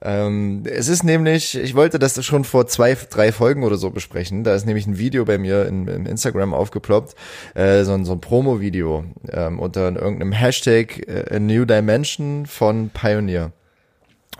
[0.02, 4.44] Ähm, es ist nämlich, ich wollte das schon vor zwei, drei Folgen oder so besprechen.
[4.44, 7.14] Da ist nämlich ein Video bei mir in, in Instagram aufgeploppt,
[7.54, 13.52] äh, so, ein, so ein Promo-Video ähm, unter irgendeinem Hashtag äh, New Dimension von Pioneer.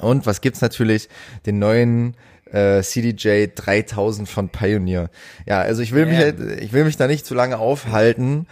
[0.00, 1.08] Und was gibt's natürlich?
[1.44, 2.16] Den neuen
[2.52, 5.10] äh, CDJ 3000 von Pioneer.
[5.46, 6.10] Ja, also ich will yeah.
[6.10, 8.46] mich, halt, ich will mich da nicht zu lange aufhalten.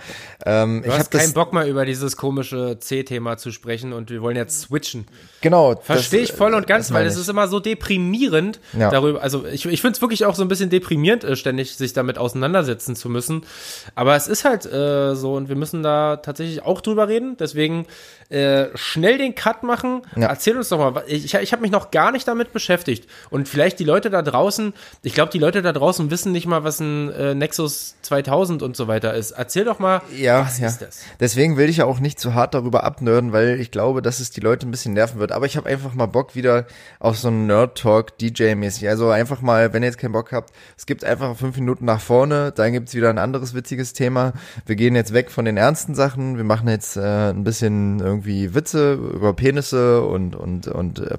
[0.46, 4.22] Ähm, du ich hast keinen Bock mal über dieses komische C-Thema zu sprechen und wir
[4.22, 5.06] wollen jetzt switchen.
[5.40, 5.76] Genau.
[5.76, 8.90] Verstehe ich voll und ganz, weil es ist immer so deprimierend ja.
[8.90, 9.22] darüber.
[9.22, 12.18] Also ich, ich finde es wirklich auch so ein bisschen deprimierend, äh, ständig sich damit
[12.18, 13.42] auseinandersetzen zu müssen.
[13.94, 17.36] Aber es ist halt äh, so und wir müssen da tatsächlich auch drüber reden.
[17.38, 17.86] Deswegen
[18.30, 20.02] äh, schnell den Cut machen.
[20.14, 20.28] Ja.
[20.28, 21.02] Erzähl uns doch mal.
[21.06, 23.08] Ich, ich habe mich noch gar nicht damit beschäftigt.
[23.30, 26.62] Und vielleicht die Leute da draußen, ich glaube, die Leute da draußen wissen nicht mal,
[26.62, 29.30] was ein äh, Nexus 2000 und so weiter ist.
[29.30, 30.66] Erzähl doch mal, ja, was ja.
[30.66, 31.00] ist das?
[31.20, 34.30] Deswegen will ich ja auch nicht zu hart darüber abnörden, weil ich glaube, dass es
[34.30, 35.32] die Leute ein bisschen nerven wird.
[35.32, 36.66] Aber ich habe einfach mal Bock wieder
[36.98, 38.90] auf so einen Nerd-Talk DJ-mäßig.
[38.90, 42.00] Also einfach mal, wenn ihr jetzt keinen Bock habt, es gibt einfach fünf Minuten nach
[42.00, 44.34] vorne, dann gibt's wieder ein anderes witziges Thema.
[44.66, 46.36] Wir gehen jetzt weg von den ernsten Sachen.
[46.36, 48.17] Wir machen jetzt äh, ein bisschen irgendwie
[48.54, 51.18] Witze über Penisse und und und äh,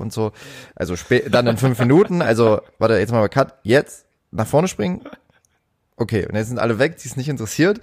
[0.00, 0.32] und so.
[0.74, 0.94] Also
[1.30, 2.22] dann in fünf Minuten.
[2.22, 3.54] Also warte, jetzt mal Cut.
[3.62, 5.02] Jetzt nach vorne springen.
[5.96, 7.78] Okay, und jetzt sind alle weg, die es nicht interessiert.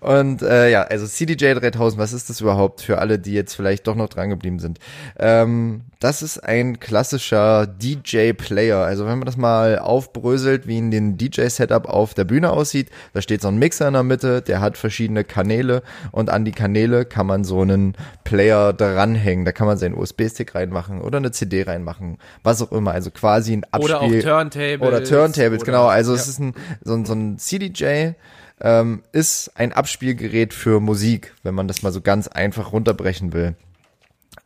[0.00, 3.86] Und äh, ja, also CDJ 3000, was ist das überhaupt für alle, die jetzt vielleicht
[3.86, 4.80] doch noch dran geblieben sind?
[5.16, 8.78] Ähm, das ist ein klassischer DJ-Player.
[8.78, 13.20] Also wenn man das mal aufbröselt, wie in den DJ-Setup auf der Bühne aussieht, da
[13.20, 17.04] steht so ein Mixer in der Mitte, der hat verschiedene Kanäle und an die Kanäle
[17.04, 19.44] kann man so einen Player dranhängen.
[19.44, 22.92] Da kann man seinen USB-Stick reinmachen oder eine CD reinmachen, was auch immer.
[22.92, 23.94] Also quasi ein Abspiel.
[23.94, 24.88] Oder auch Turntables.
[24.88, 25.86] Oder Turntables, genau.
[25.86, 26.18] Also ja.
[26.18, 28.12] es ist ein, so, ein so ein CDJ
[28.62, 33.54] ähm, ist ein Abspielgerät für Musik, wenn man das mal so ganz einfach runterbrechen will.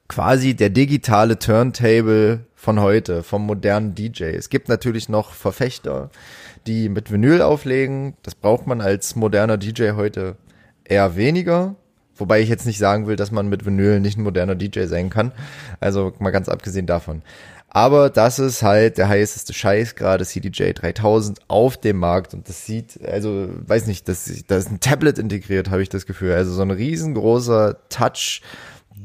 [0.08, 4.24] Quasi der digitale Turntable von heute, vom modernen DJ.
[4.24, 6.10] Es gibt natürlich noch Verfechter,
[6.66, 8.14] die mit Vinyl auflegen.
[8.22, 10.36] Das braucht man als moderner DJ heute
[10.84, 11.76] eher weniger.
[12.16, 15.08] Wobei ich jetzt nicht sagen will, dass man mit Vinyl nicht ein moderner DJ sein
[15.08, 15.32] kann.
[15.80, 17.22] Also mal ganz abgesehen davon.
[17.68, 22.32] Aber das ist halt der heißeste Scheiß, gerade CDJ 3000 auf dem Markt.
[22.32, 26.06] Und das sieht, also weiß nicht, das, da ist ein Tablet integriert, habe ich das
[26.06, 26.34] Gefühl.
[26.34, 28.42] Also so ein riesengroßer Touch.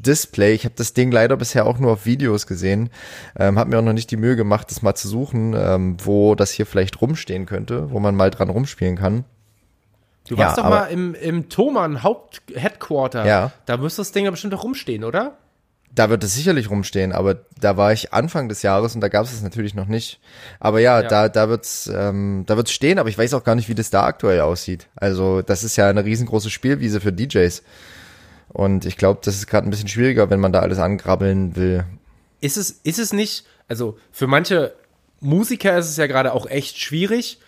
[0.02, 0.54] Display.
[0.54, 2.90] Ich habe das Ding leider bisher auch nur auf Videos gesehen.
[3.38, 6.36] Ähm, habe mir auch noch nicht die Mühe gemacht, das mal zu suchen, ähm, wo
[6.36, 9.26] das hier vielleicht rumstehen könnte, wo man mal dran rumspielen kann.
[10.28, 13.26] Du warst ja, doch mal im, im Thomann Haupt-Headquarter.
[13.26, 13.52] Ja.
[13.66, 15.38] Da müsste das Ding ja bestimmt auch rumstehen, oder?
[15.92, 19.26] Da wird es sicherlich rumstehen, aber da war ich Anfang des Jahres und da gab
[19.26, 20.20] es es natürlich noch nicht.
[20.60, 21.08] Aber ja, ja.
[21.08, 23.90] da da wird's ähm, da wird's stehen, aber ich weiß auch gar nicht, wie das
[23.90, 24.88] da aktuell aussieht.
[24.96, 27.64] Also das ist ja eine riesengroße Spielwiese für DJs
[28.50, 31.86] und ich glaube, das ist gerade ein bisschen schwieriger, wenn man da alles angrabbeln will.
[32.42, 33.46] Ist es ist es nicht?
[33.68, 34.74] Also für manche
[35.22, 37.40] Musiker ist es ja gerade auch echt schwierig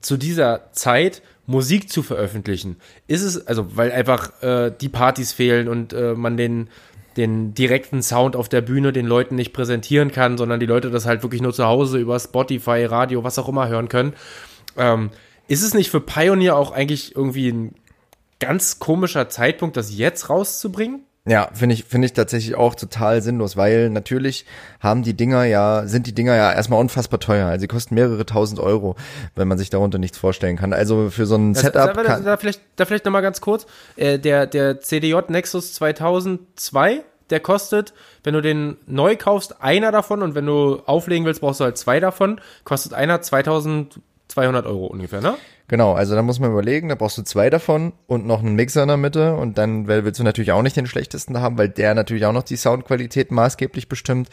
[0.00, 2.76] zu dieser Zeit Musik zu veröffentlichen.
[3.06, 6.68] Ist es also, weil einfach äh, die Partys fehlen und äh, man den
[7.16, 11.04] den direkten Sound auf der Bühne den Leuten nicht präsentieren kann, sondern die Leute das
[11.04, 14.14] halt wirklich nur zu Hause über Spotify, Radio, was auch immer hören können.
[14.78, 15.10] Ähm,
[15.46, 17.74] ist es nicht für Pioneer auch eigentlich irgendwie ein
[18.42, 21.06] ganz komischer Zeitpunkt, das jetzt rauszubringen?
[21.24, 24.44] Ja, finde ich, finde ich tatsächlich auch total sinnlos, weil natürlich
[24.80, 27.46] haben die Dinger ja, sind die Dinger ja erstmal unfassbar teuer.
[27.46, 28.96] Also sie kosten mehrere tausend Euro,
[29.36, 30.72] wenn man sich darunter nichts vorstellen kann.
[30.72, 31.94] Also für so ein das, Setup.
[31.94, 33.66] Da, da, vielleicht, da vielleicht nochmal ganz kurz.
[33.94, 40.22] Äh, der, der CDJ Nexus 2002, der kostet, wenn du den neu kaufst, einer davon
[40.22, 43.22] und wenn du auflegen willst, brauchst du halt zwei davon, kostet einer
[44.32, 45.36] 2200 Euro ungefähr, ne?
[45.68, 48.82] Genau, also da muss man überlegen, da brauchst du zwei davon und noch einen Mixer
[48.82, 51.94] in der Mitte und dann willst du natürlich auch nicht den schlechtesten haben, weil der
[51.94, 54.28] natürlich auch noch die Soundqualität maßgeblich bestimmt.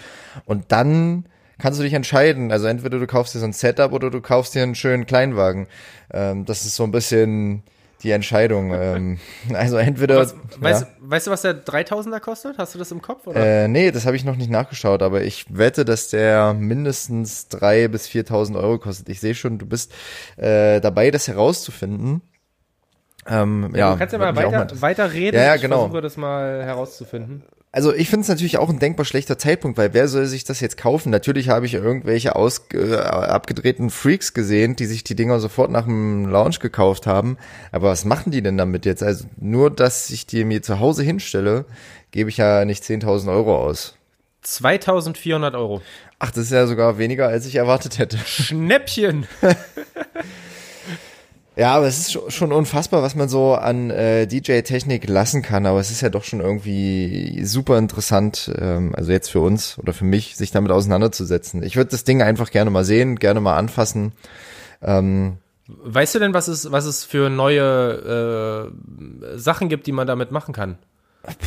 [0.45, 1.25] Und dann
[1.59, 2.51] kannst du dich entscheiden.
[2.51, 5.67] Also entweder du kaufst dir so ein Setup oder du kaufst dir einen schönen Kleinwagen.
[6.11, 7.63] Ähm, das ist so ein bisschen
[8.03, 8.73] die Entscheidung.
[8.73, 9.19] ähm,
[9.53, 10.17] also entweder.
[10.17, 10.87] Was, weißt, ja.
[10.99, 12.57] weißt, du, was der 3000er kostet?
[12.57, 13.27] Hast du das im Kopf?
[13.27, 13.63] Oder?
[13.63, 17.87] Äh, nee, das habe ich noch nicht nachgeschaut, aber ich wette, dass der mindestens 3.000
[17.89, 19.09] bis 4.000 Euro kostet.
[19.09, 19.93] Ich sehe schon, du bist
[20.37, 22.21] äh, dabei, das herauszufinden.
[23.27, 25.37] Ähm, ja, ja, du kannst ja mal weiter, weiter reden.
[25.37, 25.75] Ja, ja, genau.
[25.75, 29.77] Ich versuche das mal herauszufinden also ich finde es natürlich auch ein denkbar schlechter Zeitpunkt,
[29.77, 31.11] weil wer soll sich das jetzt kaufen?
[31.11, 35.85] Natürlich habe ich irgendwelche aus, äh, abgedrehten Freaks gesehen, die sich die Dinger sofort nach
[35.85, 37.37] dem Launch gekauft haben.
[37.71, 39.03] Aber was machen die denn damit jetzt?
[39.03, 41.65] Also nur, dass ich die mir zu Hause hinstelle,
[42.11, 43.95] gebe ich ja nicht 10.000 Euro aus.
[44.41, 45.81] 2400 Euro.
[46.17, 48.17] Ach, das ist ja sogar weniger, als ich erwartet hätte.
[48.17, 49.27] Schnäppchen!
[51.59, 55.65] Ja, aber es ist schon unfassbar, was man so an äh, DJ-Technik lassen kann.
[55.65, 59.91] Aber es ist ja doch schon irgendwie super interessant, ähm, also jetzt für uns oder
[59.91, 61.61] für mich, sich damit auseinanderzusetzen.
[61.61, 64.13] Ich würde das Ding einfach gerne mal sehen, gerne mal anfassen.
[64.81, 65.35] Ähm,
[65.67, 70.31] weißt du denn, was es, was es für neue äh, Sachen gibt, die man damit
[70.31, 70.77] machen kann?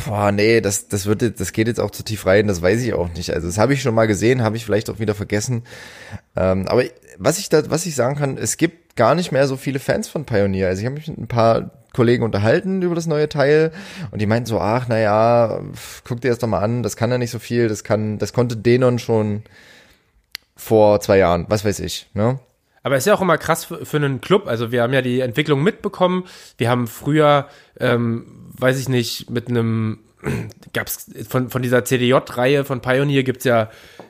[0.05, 2.93] Boah, nee, das, das wird, das geht jetzt auch zu tief rein, das weiß ich
[2.93, 3.31] auch nicht.
[3.33, 5.63] Also das habe ich schon mal gesehen, habe ich vielleicht auch wieder vergessen.
[6.35, 6.83] Ähm, aber
[7.17, 10.07] was ich da, was ich sagen kann, es gibt gar nicht mehr so viele Fans
[10.07, 10.67] von Pioneer.
[10.67, 13.71] Also ich habe mich mit ein paar Kollegen unterhalten über das neue Teil
[14.11, 15.61] und die meinten so, ach, na ja,
[16.03, 18.33] guck dir das doch mal an, das kann ja nicht so viel, das kann, das
[18.33, 19.43] konnte Denon schon
[20.55, 22.39] vor zwei Jahren, was weiß ich, ne?
[22.83, 24.47] Aber es ist ja auch immer krass für, für einen Club.
[24.47, 26.25] Also wir haben ja die Entwicklung mitbekommen.
[26.57, 27.47] Wir haben früher,
[27.79, 29.99] ähm, weiß ich nicht, mit einem
[30.73, 33.69] gab's von, von dieser CDJ-Reihe von Pioneer gibt's ja,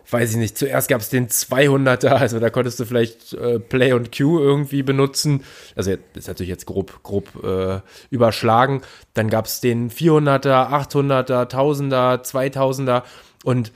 [0.10, 4.16] weiß ich nicht, zuerst gab's den 200er, also da konntest du vielleicht äh, Play und
[4.16, 5.44] Q irgendwie benutzen.
[5.76, 8.82] Also ist natürlich jetzt grob, grob äh, überschlagen.
[9.14, 13.04] Dann gab's den 400er, 800er, 1000er, 2000er
[13.44, 13.72] und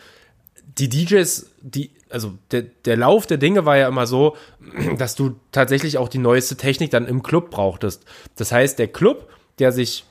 [0.78, 4.36] die DJs, die, also der, der Lauf der Dinge war ja immer so,
[4.98, 8.06] dass du tatsächlich auch die neueste Technik dann im Club brauchtest.
[8.36, 10.06] Das heißt, der Club, der sich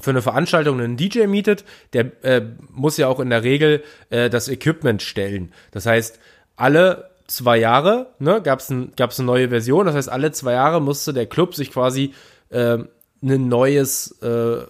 [0.00, 4.28] für eine Veranstaltung einen DJ mietet, der äh, muss ja auch in der Regel äh,
[4.28, 5.52] das Equipment stellen.
[5.70, 6.18] Das heißt,
[6.56, 9.86] alle zwei Jahre, ne, gab's ein, gab's eine neue Version.
[9.86, 12.12] Das heißt, alle zwei Jahre musste der Club sich quasi
[12.50, 12.78] äh,
[13.22, 14.64] ein neues äh,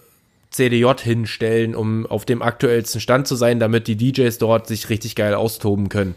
[0.51, 5.15] CDJ hinstellen, um auf dem aktuellsten Stand zu sein, damit die DJs dort sich richtig
[5.15, 6.15] geil austoben können.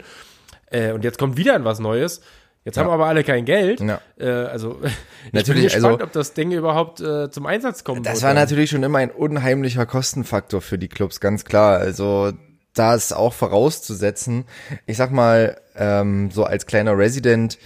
[0.70, 2.20] Äh, und jetzt kommt wieder was Neues.
[2.64, 2.84] Jetzt ja.
[2.84, 3.80] haben aber alle kein Geld.
[3.80, 4.00] Ja.
[4.18, 4.78] Äh, also
[5.26, 8.06] ich natürlich, bin gespannt, also, ob das Ding überhaupt äh, zum Einsatz kommt.
[8.06, 11.78] Das war natürlich schon immer ein unheimlicher Kostenfaktor für die Clubs, ganz klar.
[11.78, 12.32] Also
[12.74, 14.44] da ist auch vorauszusetzen.
[14.86, 17.58] Ich sag mal, ähm, so als kleiner Resident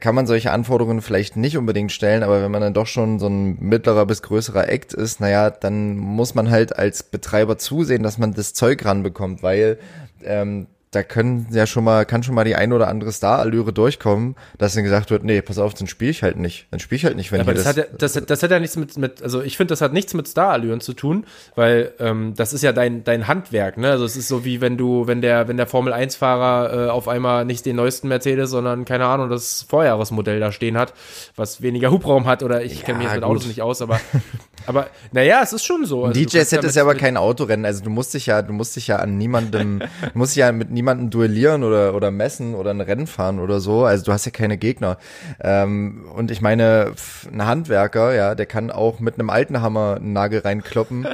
[0.00, 3.28] kann man solche Anforderungen vielleicht nicht unbedingt stellen, aber wenn man dann doch schon so
[3.28, 8.18] ein mittlerer bis größerer Act ist, naja, dann muss man halt als Betreiber zusehen, dass
[8.18, 9.78] man das Zeug ranbekommt, weil
[10.24, 14.34] ähm, da können ja schon mal, kann schon mal die ein oder andere Star-Allüre durchkommen,
[14.56, 16.68] dass dann gesagt wird, nee, pass auf, dann spiele ich halt nicht.
[16.70, 18.50] Dann spiele ich halt nicht, wenn ja, aber das, das hat ja, das, das hat
[18.50, 21.92] ja nichts mit, mit, also ich finde, das hat nichts mit Star-Allüren zu tun, weil
[21.98, 23.90] ähm, das ist ja dein, dein Handwerk, ne?
[23.90, 27.44] Also es ist so wie wenn du, wenn der, wenn der Formel-1-Fahrer äh, auf einmal
[27.44, 30.94] nicht den neuesten Mercedes, sondern, keine Ahnung, das Vorjahresmodell da stehen hat,
[31.36, 33.32] was weniger Hubraum hat oder ich ja, kenne mich jetzt mit gut.
[33.32, 34.00] Autos nicht aus, aber,
[34.66, 36.06] aber naja, es ist schon so.
[36.06, 38.86] Also, DJ-Set ist ja aber kein Autorennen, also du musst dich ja, du musst dich
[38.86, 42.80] ja an niemandem, du musst dich ja mit niemanden duellieren oder, oder messen oder ein
[42.80, 43.84] Rennen fahren oder so.
[43.84, 44.98] Also du hast ja keine Gegner.
[45.40, 46.92] Ähm, und ich meine,
[47.32, 51.08] ein Handwerker, ja, der kann auch mit einem alten Hammer einen Nagel reinkloppen.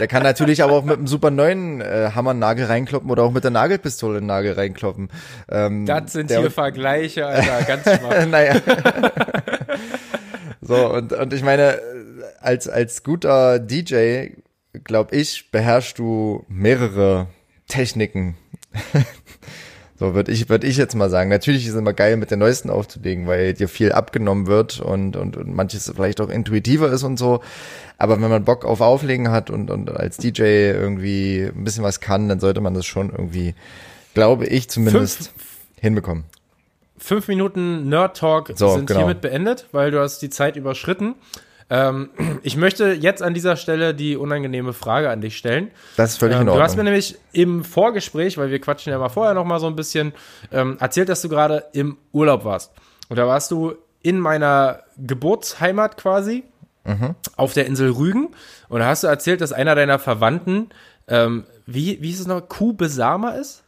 [0.00, 3.22] Der kann natürlich aber auch mit einem super neuen äh, Hammer einen Nagel reinkloppen oder
[3.22, 5.08] auch mit der Nagelpistole einen Nagel reinkloppen.
[5.48, 8.26] Ähm, das sind hier Vergleiche, Alter, ganz schwach.
[8.30, 8.56] naja.
[10.60, 11.78] so, und, und ich meine,
[12.40, 14.30] als, als guter DJ,
[14.82, 17.28] glaub ich, beherrschst du mehrere
[17.68, 18.36] Techniken.
[20.02, 21.30] So würde ich, würde ich jetzt mal sagen.
[21.30, 25.14] Natürlich ist es immer geil, mit der neuesten aufzulegen, weil dir viel abgenommen wird und,
[25.14, 27.40] und, und manches vielleicht auch intuitiver ist und so.
[27.98, 32.00] Aber wenn man Bock auf Auflegen hat und, und als DJ irgendwie ein bisschen was
[32.00, 33.54] kann, dann sollte man das schon irgendwie,
[34.12, 35.32] glaube ich zumindest, Fünf,
[35.78, 36.24] hinbekommen.
[36.98, 38.98] Fünf Minuten Nerd Talk so, sind genau.
[38.98, 41.14] hiermit beendet, weil du hast die Zeit überschritten.
[41.72, 42.10] Ähm,
[42.42, 45.70] ich möchte jetzt an dieser Stelle die unangenehme Frage an dich stellen.
[45.96, 46.60] Das ist völlig ähm, in Ordnung.
[46.60, 49.66] Du hast mir nämlich im Vorgespräch, weil wir quatschen ja mal vorher noch mal so
[49.66, 50.12] ein bisschen,
[50.52, 52.72] ähm, erzählt, dass du gerade im Urlaub warst.
[53.08, 56.44] Und da warst du in meiner Geburtsheimat quasi,
[56.84, 57.14] mhm.
[57.36, 58.28] auf der Insel Rügen.
[58.68, 60.68] Und da hast du erzählt, dass einer deiner Verwandten,
[61.08, 63.61] ähm, wie, wie ist es noch, Kuh-Besamer ist?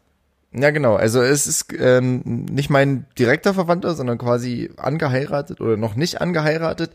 [0.57, 0.95] Ja, genau.
[0.95, 6.93] Also es ist ähm, nicht mein direkter Verwandter, sondern quasi angeheiratet oder noch nicht angeheiratet.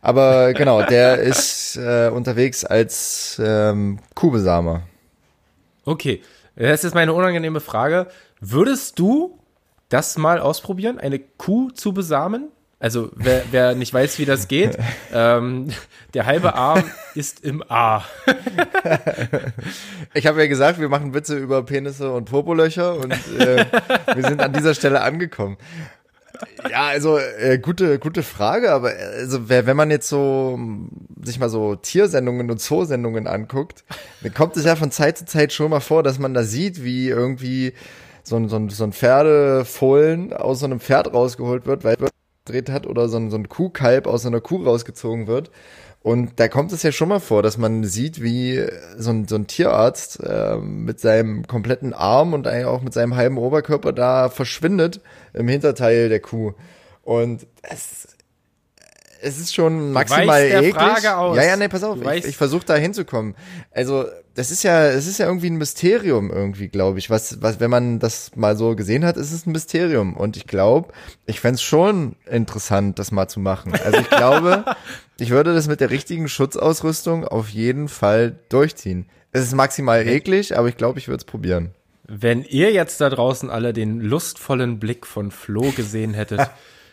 [0.00, 4.82] Aber genau, der ist äh, unterwegs als ähm, Kuhbesamer.
[5.84, 6.22] Okay,
[6.54, 8.06] das ist meine unangenehme Frage.
[8.40, 9.38] Würdest du
[9.88, 12.48] das mal ausprobieren, eine Kuh zu besamen?
[12.80, 14.78] Also wer, wer nicht weiß, wie das geht,
[15.12, 15.68] ähm,
[16.14, 16.82] der halbe Arm
[17.14, 18.02] ist im A.
[20.14, 23.66] ich habe ja gesagt, wir machen Witze über Penisse und Popolöcher und äh,
[24.14, 25.58] wir sind an dieser Stelle angekommen.
[26.70, 30.58] Ja, also äh, gute gute Frage, aber also wenn man jetzt so
[31.22, 33.84] sich mal so Tiersendungen und Zoosendungen anguckt,
[34.22, 36.82] dann kommt es ja von Zeit zu Zeit schon mal vor, dass man da sieht,
[36.82, 37.74] wie irgendwie
[38.22, 41.96] so ein, so ein, so ein Pferdefohlen aus so einem Pferd rausgeholt wird, weil
[42.50, 45.50] gedreht hat oder so ein, so ein Kuhkalb aus einer Kuh rausgezogen wird.
[46.02, 49.36] Und da kommt es ja schon mal vor, dass man sieht, wie so ein, so
[49.36, 54.30] ein Tierarzt äh, mit seinem kompletten Arm und eigentlich auch mit seinem halben Oberkörper da
[54.30, 55.00] verschwindet
[55.34, 56.54] im Hinterteil der Kuh.
[57.02, 58.16] Und es
[59.22, 60.74] es ist schon maximal eklig.
[60.74, 61.36] Frage aus.
[61.36, 63.34] Ja, ja, nee, pass auf, du ich, ich versuche da hinzukommen.
[63.70, 67.10] Also, das ist ja, es ist ja irgendwie ein Mysterium irgendwie, glaube ich.
[67.10, 70.16] Was, was, wenn man das mal so gesehen hat, ist es ein Mysterium.
[70.16, 70.92] Und ich glaube,
[71.26, 73.72] ich fände schon interessant, das mal zu machen.
[73.84, 74.64] Also ich glaube,
[75.18, 79.06] ich würde das mit der richtigen Schutzausrüstung auf jeden Fall durchziehen.
[79.32, 81.70] Es ist maximal eklig, aber ich glaube, ich würde es probieren.
[82.04, 86.40] Wenn ihr jetzt da draußen alle den lustvollen Blick von Flo gesehen hättet,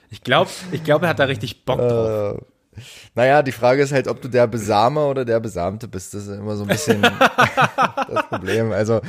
[0.10, 2.38] Ich glaube, ich glaub, er hat da richtig Bock drauf.
[2.38, 2.82] Äh,
[3.16, 6.14] naja, die Frage ist halt, ob du der Besamer oder der Besamte bist.
[6.14, 7.02] Das ist immer so ein bisschen
[8.08, 8.72] das Problem.
[8.72, 9.02] Also,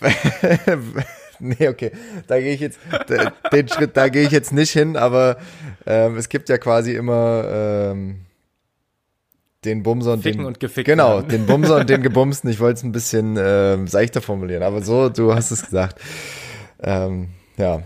[1.40, 1.90] nee, okay,
[2.26, 2.78] da gehe ich jetzt,
[3.52, 5.38] den Schritt, da gehe ich jetzt nicht hin, aber
[5.86, 8.26] ähm, es gibt ja quasi immer ähm,
[9.64, 12.48] den Bumser und Ficken den und gefickt genau, den Bumser und den Gebumsten.
[12.50, 16.00] Ich wollte es ein bisschen ähm, seichter formulieren, aber so, du hast es gesagt.
[16.82, 17.82] Ähm, ja,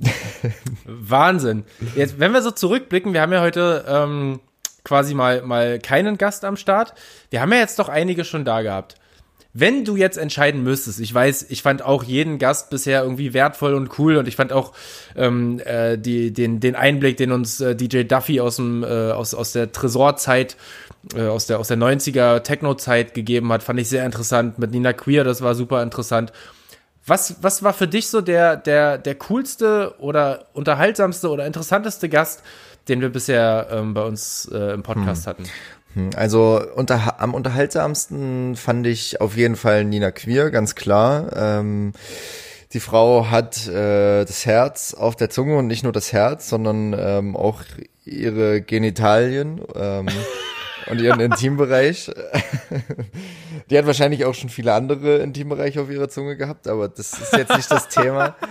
[0.84, 1.64] Wahnsinn.
[1.96, 4.40] Jetzt, wenn wir so zurückblicken, wir haben ja heute ähm,
[4.84, 6.94] quasi mal, mal keinen Gast am Start.
[7.30, 8.94] Wir haben ja jetzt doch einige schon da gehabt.
[9.54, 13.74] Wenn du jetzt entscheiden müsstest, ich weiß, ich fand auch jeden Gast bisher irgendwie wertvoll
[13.74, 14.72] und cool und ich fand auch
[15.16, 19.34] ähm, äh, die, den, den Einblick, den uns äh, DJ Duffy aus, dem, äh, aus,
[19.34, 20.56] aus der Tresorzeit,
[21.14, 24.58] äh, aus, der, aus der 90er Techno-Zeit gegeben hat, fand ich sehr interessant.
[24.58, 26.32] Mit Nina Queer, das war super interessant.
[27.08, 32.42] Was, was war für dich so der, der, der coolste oder unterhaltsamste oder interessanteste Gast,
[32.88, 35.30] den wir bisher ähm, bei uns äh, im Podcast hm.
[35.30, 35.44] hatten?
[35.94, 41.30] Hm, also unter, am unterhaltsamsten fand ich auf jeden Fall Nina Queer, ganz klar.
[41.34, 41.92] Ähm,
[42.72, 46.94] die Frau hat äh, das Herz auf der Zunge und nicht nur das Herz, sondern
[46.98, 47.62] ähm, auch
[48.04, 49.62] ihre Genitalien.
[49.74, 50.08] Ähm,
[50.90, 52.10] und ihren Intimbereich.
[53.70, 57.32] Die hat wahrscheinlich auch schon viele andere Intimbereiche auf ihrer Zunge gehabt, aber das ist
[57.32, 58.36] jetzt nicht das Thema.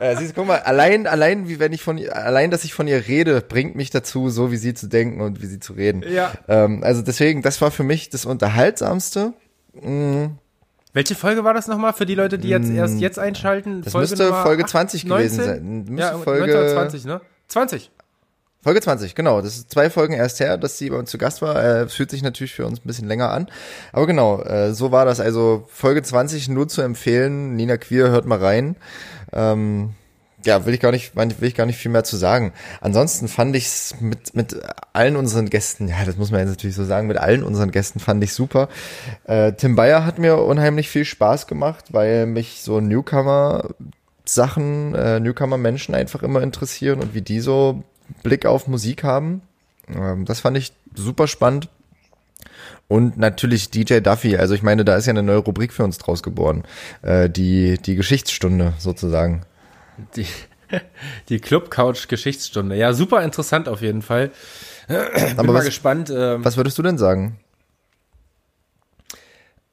[0.00, 3.08] Äh, siehst, guck mal, allein, allein, wie wenn ich von, allein, dass ich von ihr
[3.08, 6.04] rede, bringt mich dazu, so wie sie zu denken und wie sie zu reden.
[6.08, 6.32] Ja.
[6.46, 9.32] Ähm, also deswegen, das war für mich das Unterhaltsamste.
[9.74, 10.38] Mhm.
[10.92, 13.82] Welche Folge war das nochmal für die Leute, die jetzt erst jetzt einschalten?
[13.82, 15.84] Das Folge müsste Folge 20 gewesen sein.
[15.88, 17.20] Müsste ja, Folge 1920, ne?
[17.48, 17.90] 20.
[18.60, 19.40] Folge 20, genau.
[19.40, 21.62] Das ist zwei Folgen erst her, dass sie bei uns zu Gast war.
[21.62, 23.48] Äh, fühlt sich natürlich für uns ein bisschen länger an.
[23.92, 25.20] Aber genau, äh, so war das.
[25.20, 27.54] Also Folge 20 nur zu empfehlen.
[27.54, 28.76] Nina Queer, hört mal rein.
[29.32, 29.94] Ähm,
[30.44, 32.52] ja, will ich gar nicht, will ich gar nicht viel mehr zu sagen.
[32.80, 34.56] Ansonsten fand ich es mit, mit
[34.92, 38.00] allen unseren Gästen, ja, das muss man jetzt natürlich so sagen, mit allen unseren Gästen
[38.00, 38.68] fand ich super.
[39.24, 43.70] Äh, Tim Bayer hat mir unheimlich viel Spaß gemacht, weil mich so Newcomer
[44.24, 47.82] Sachen, äh, Newcomer-Menschen einfach immer interessieren und wie die so
[48.22, 49.42] Blick auf Musik haben.
[49.88, 51.68] Ähm, das fand ich super spannend.
[52.88, 54.36] Und natürlich DJ Duffy.
[54.36, 56.64] Also ich meine, da ist ja eine neue Rubrik für uns draus geboren.
[57.02, 59.42] Äh, die, die Geschichtsstunde sozusagen.
[60.16, 60.26] Die,
[61.28, 62.76] die Club Couch Geschichtsstunde.
[62.76, 64.30] Ja, super interessant auf jeden Fall.
[64.86, 64.96] Bin
[65.36, 66.10] Aber mal was, gespannt.
[66.10, 67.38] Ähm, was würdest du denn sagen?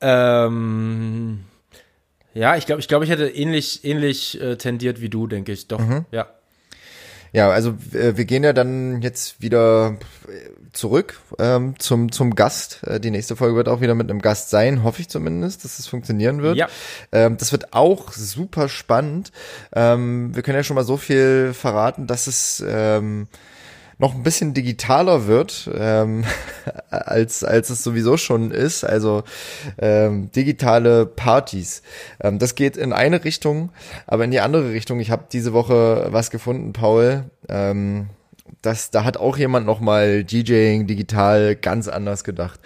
[0.01, 1.45] Ähm,
[2.33, 5.69] ja, ich glaube, ich glaube, ich hätte ähnlich, ähnlich äh, tendiert wie du, denke ich.
[5.69, 6.05] Doch, mhm.
[6.11, 6.27] ja.
[7.35, 9.97] Ja, also äh, wir gehen ja dann jetzt wieder
[10.71, 12.81] zurück ähm, zum, zum Gast.
[12.87, 15.77] Äh, die nächste Folge wird auch wieder mit einem Gast sein, hoffe ich zumindest, dass
[15.77, 16.55] es funktionieren wird.
[16.55, 16.69] Ja.
[17.11, 19.33] Ähm, das wird auch super spannend.
[19.73, 23.27] Ähm, wir können ja schon mal so viel verraten, dass es ähm,
[23.97, 26.25] noch ein bisschen digitaler wird, ähm,
[26.89, 28.83] als, als es sowieso schon ist.
[28.83, 29.23] Also
[29.77, 31.81] ähm, digitale Partys.
[32.21, 33.71] Ähm, das geht in eine Richtung,
[34.05, 34.99] aber in die andere Richtung.
[34.99, 37.25] Ich habe diese Woche was gefunden, Paul.
[37.47, 38.07] Ähm,
[38.61, 42.59] das, da hat auch jemand nochmal DJing digital ganz anders gedacht.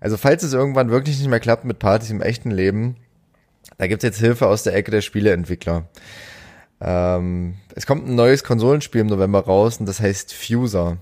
[0.00, 2.96] Also falls es irgendwann wirklich nicht mehr klappt mit Partys im echten Leben,
[3.78, 5.88] da gibt's jetzt Hilfe aus der Ecke der Spieleentwickler.
[6.80, 10.98] Ähm, es kommt ein neues Konsolenspiel im November raus und das heißt Fuser.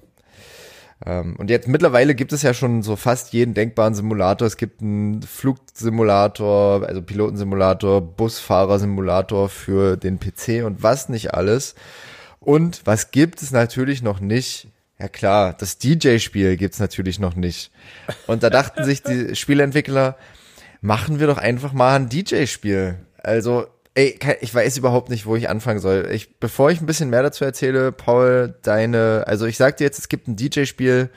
[1.05, 4.47] Ähm, und jetzt mittlerweile gibt es ja schon so fast jeden denkbaren Simulator.
[4.47, 11.75] Es gibt einen Flugsimulator, also Pilotensimulator, Busfahrersimulator für den PC und was nicht alles.
[12.41, 14.69] Und was gibt es natürlich noch nicht?
[14.99, 17.71] Ja klar, das DJ-Spiel gibt's natürlich noch nicht.
[18.27, 20.17] Und da dachten sich die Spielentwickler,
[20.81, 22.97] machen wir doch einfach mal ein DJ-Spiel.
[23.19, 23.67] Also
[23.97, 26.11] Ey, ich weiß überhaupt nicht, wo ich anfangen soll.
[26.13, 29.99] Ich, bevor ich ein bisschen mehr dazu erzähle, Paul, deine, also ich sag dir jetzt,
[29.99, 31.09] es gibt ein DJ-Spiel,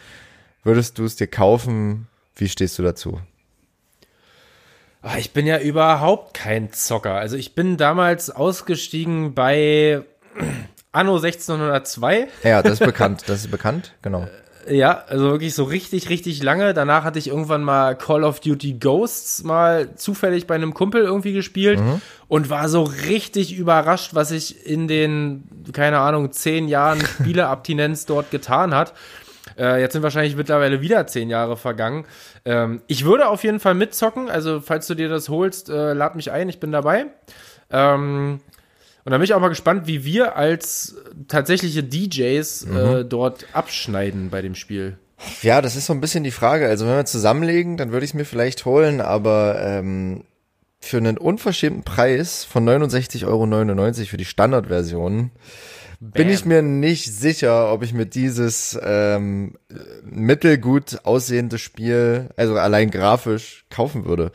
[0.63, 2.07] würdest du es dir kaufen?
[2.37, 3.19] Wie stehst du dazu?
[5.01, 7.15] Ah, ich bin ja überhaupt kein Zocker.
[7.15, 10.05] Also ich bin damals ausgestiegen bei
[10.93, 12.29] Anno 1602.
[12.45, 14.25] Ja, das ist bekannt, das ist bekannt, genau.
[14.67, 16.73] Ja, also wirklich so richtig, richtig lange.
[16.73, 21.33] Danach hatte ich irgendwann mal Call of Duty Ghosts mal zufällig bei einem Kumpel irgendwie
[21.33, 22.01] gespielt mhm.
[22.27, 28.31] und war so richtig überrascht, was sich in den, keine Ahnung, zehn Jahren Spieleabstinenz dort
[28.31, 28.93] getan hat.
[29.57, 32.05] Äh, jetzt sind wahrscheinlich mittlerweile wieder zehn Jahre vergangen.
[32.45, 34.29] Ähm, ich würde auf jeden Fall mitzocken.
[34.29, 37.07] Also, falls du dir das holst, äh, lad mich ein, ich bin dabei.
[37.71, 38.39] Ähm,
[39.09, 40.95] und da bin ich auch mal gespannt, wie wir als
[41.27, 42.77] tatsächliche DJs mhm.
[42.77, 44.99] äh, dort abschneiden bei dem Spiel.
[45.41, 46.67] Ja, das ist so ein bisschen die Frage.
[46.67, 50.25] Also wenn wir zusammenlegen, dann würde ich es mir vielleicht holen, aber ähm,
[50.79, 55.31] für einen unverschämten Preis von 69,99 Euro für die Standardversion
[55.99, 59.57] bin ich mir nicht sicher, ob ich mir dieses ähm,
[60.03, 64.31] mittelgut aussehende Spiel, also allein grafisch, kaufen würde.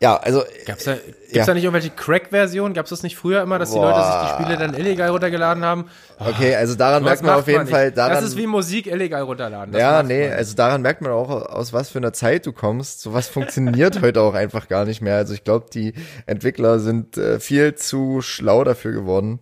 [0.00, 0.44] Ja, also.
[0.66, 1.46] Gab's da, gibt's ja.
[1.46, 2.74] da nicht irgendwelche Crack-Versionen?
[2.74, 3.80] Gab's das nicht früher immer, dass Boah.
[3.80, 5.86] die Leute sich die Spiele dann illegal runtergeladen haben?
[6.18, 7.92] Okay, also daran merkt man auf jeden man Fall.
[7.92, 9.72] Daran, das ist wie Musik illegal runterladen.
[9.72, 13.00] Das ja, nee, also daran merkt man auch, aus was für einer Zeit du kommst.
[13.00, 15.16] Sowas funktioniert heute auch einfach gar nicht mehr.
[15.16, 15.94] Also ich glaube, die
[16.26, 19.40] Entwickler sind äh, viel zu schlau dafür geworden.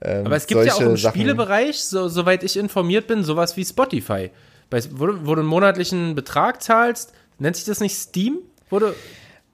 [0.00, 3.56] Ähm, Aber es gibt ja auch im Sachen Spielebereich, so, soweit ich informiert bin, sowas
[3.56, 4.30] wie Spotify.
[4.70, 8.38] Bei, wo, wo du einen monatlichen Betrag zahlst, nennt sich das nicht Steam?
[8.70, 8.94] Wurde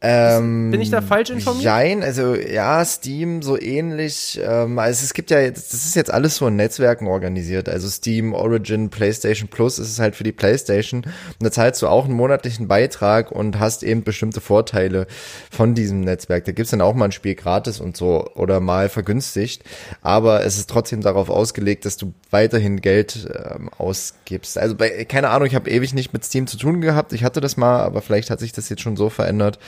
[0.06, 1.64] Ähm, Bin ich da falsch informiert?
[1.64, 4.38] Nein, also ja, Steam so ähnlich.
[4.44, 7.70] Ähm, also es gibt ja, jetzt, das ist jetzt alles so in Netzwerken organisiert.
[7.70, 11.04] Also Steam, Origin, PlayStation Plus ist es halt für die PlayStation.
[11.04, 15.06] Und da zahlst du auch einen monatlichen Beitrag und hast eben bestimmte Vorteile
[15.50, 16.44] von diesem Netzwerk.
[16.44, 19.64] Da gibt's dann auch mal ein Spiel gratis und so oder mal vergünstigt.
[20.02, 24.58] Aber es ist trotzdem darauf ausgelegt, dass du weiterhin Geld ähm, ausgibst.
[24.58, 27.14] Also bei, keine Ahnung, ich habe ewig nicht mit Steam zu tun gehabt.
[27.14, 29.58] Ich hatte das mal, aber vielleicht hat sich das jetzt schon so verändert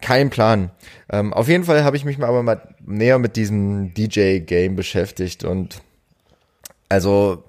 [0.00, 0.70] kein Plan.
[1.10, 5.44] Ähm, auf jeden Fall habe ich mich mal aber mal näher mit diesem DJ-Game beschäftigt
[5.44, 5.80] und
[6.92, 7.44] also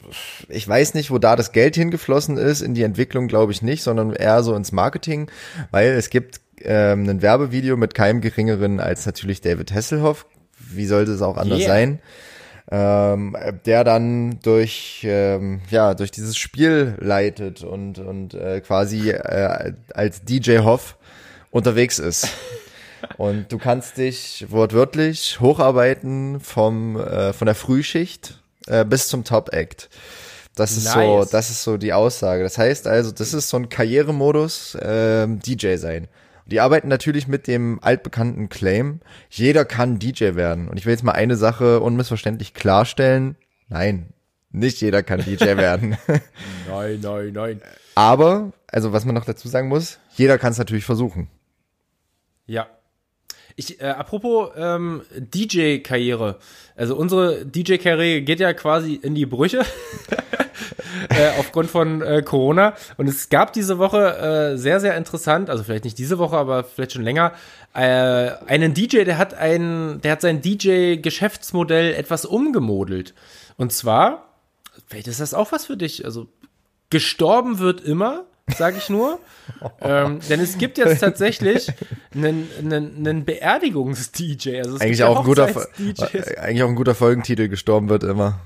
[0.47, 2.61] ich weiß nicht, wo da das Geld hingeflossen ist.
[2.61, 5.29] In die Entwicklung glaube ich nicht, sondern eher so ins Marketing,
[5.69, 10.27] weil es gibt ähm, ein Werbevideo mit keinem geringeren als natürlich David Hasselhoff.
[10.57, 11.67] Wie sollte es auch anders yeah.
[11.67, 11.99] sein?
[12.71, 13.35] Ähm,
[13.65, 20.23] der dann durch ähm, ja durch dieses Spiel leitet und und äh, quasi äh, als
[20.23, 20.95] DJ Hoff
[21.53, 22.27] unterwegs ist.
[23.17, 29.53] Und du kannst dich wortwörtlich hocharbeiten vom äh, von der Frühschicht äh, bis zum Top
[29.53, 29.89] Act.
[30.55, 30.95] Das ist nice.
[30.95, 32.43] so, das ist so die Aussage.
[32.43, 36.07] Das heißt also, das ist so ein Karrieremodus äh, DJ sein.
[36.45, 38.99] Die arbeiten natürlich mit dem altbekannten Claim,
[39.29, 40.67] jeder kann DJ werden.
[40.67, 43.35] Und ich will jetzt mal eine Sache unmissverständlich klarstellen.
[43.69, 44.09] Nein,
[44.51, 45.97] nicht jeder kann DJ werden.
[46.69, 47.61] nein, nein, nein.
[47.95, 51.29] Aber, also was man noch dazu sagen muss, jeder kann es natürlich versuchen.
[52.45, 52.67] Ja.
[53.55, 56.39] Ich, äh, apropos ähm, DJ-Karriere.
[56.75, 59.59] Also unsere DJ-Karriere geht ja quasi in die Brüche
[61.09, 62.73] äh, aufgrund von äh, Corona.
[62.97, 66.63] Und es gab diese Woche äh, sehr, sehr interessant, also vielleicht nicht diese Woche, aber
[66.63, 67.33] vielleicht schon länger,
[67.75, 67.79] äh,
[68.47, 73.13] einen DJ, der hat ein, der hat sein DJ-Geschäftsmodell etwas umgemodelt.
[73.57, 74.33] Und zwar,
[74.87, 76.05] vielleicht ist das auch was für dich.
[76.05, 76.27] Also
[76.89, 78.25] gestorben wird immer
[78.55, 79.19] sage ich nur.
[79.81, 81.71] ähm, denn es gibt jetzt tatsächlich
[82.13, 84.57] einen, einen, einen Beerdigungs-DJ.
[84.57, 85.49] Also eigentlich, auch ein guter,
[86.39, 88.39] eigentlich auch ein guter Folgentitel, gestorben wird immer.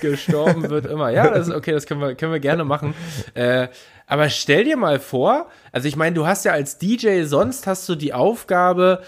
[0.00, 1.10] Gestorben wird immer.
[1.10, 2.94] Ja, das ist okay, das können wir, können wir gerne machen.
[3.34, 3.68] Äh,
[4.06, 7.88] aber stell dir mal vor, also ich meine, du hast ja als DJ sonst hast
[7.88, 9.02] du die Aufgabe,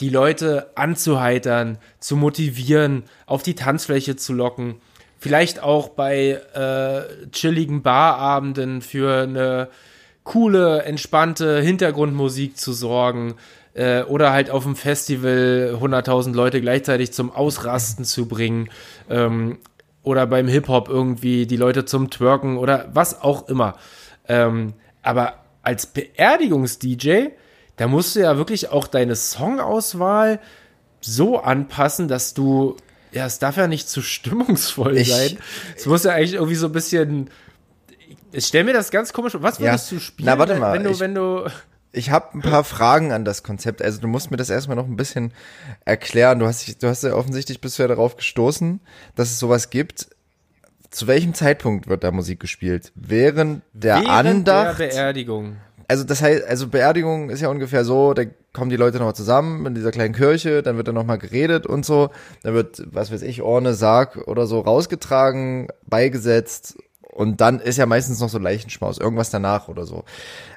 [0.00, 4.80] die Leute anzuheitern, zu motivieren, auf die Tanzfläche zu locken
[5.24, 9.68] vielleicht auch bei äh, chilligen Barabenden für eine
[10.22, 13.36] coole, entspannte Hintergrundmusik zu sorgen
[13.72, 18.68] äh, oder halt auf dem Festival 100.000 Leute gleichzeitig zum Ausrasten zu bringen
[19.08, 19.60] ähm,
[20.02, 23.76] oder beim Hip-Hop irgendwie die Leute zum Twerken oder was auch immer.
[24.28, 27.28] Ähm, aber als Beerdigungs-DJ,
[27.76, 30.38] da musst du ja wirklich auch deine Songauswahl
[31.00, 32.76] so anpassen, dass du
[33.14, 35.38] ja, es darf ja nicht zu stimmungsvoll ich, sein.
[35.76, 37.30] Es muss ja eigentlich irgendwie so ein bisschen.
[38.32, 39.42] Ich stell mir das ganz komisch vor.
[39.42, 39.96] Was würdest ja.
[39.96, 41.46] du spielen, Na, warte mal, wenn du, ich, wenn du.
[41.92, 43.80] Ich habe ein paar Fragen an das Konzept.
[43.80, 45.32] Also du musst mir das erstmal noch ein bisschen
[45.84, 46.40] erklären.
[46.40, 48.80] Du hast, du hast ja offensichtlich bisher darauf gestoßen,
[49.14, 50.08] dass es sowas gibt.
[50.90, 52.90] Zu welchem Zeitpunkt wird da Musik gespielt?
[52.96, 54.80] Während der Während Andacht?
[54.80, 55.56] Der Beerdigung.
[55.86, 59.66] Also das heißt, also Beerdigung ist ja ungefähr so, da kommen die Leute nochmal zusammen
[59.66, 62.10] in dieser kleinen Kirche, dann wird da nochmal geredet und so,
[62.42, 66.76] dann wird, was weiß ich, Orne, Sarg oder so rausgetragen, beigesetzt
[67.14, 70.04] und dann ist ja meistens noch so Leichenschmaus, irgendwas danach oder so.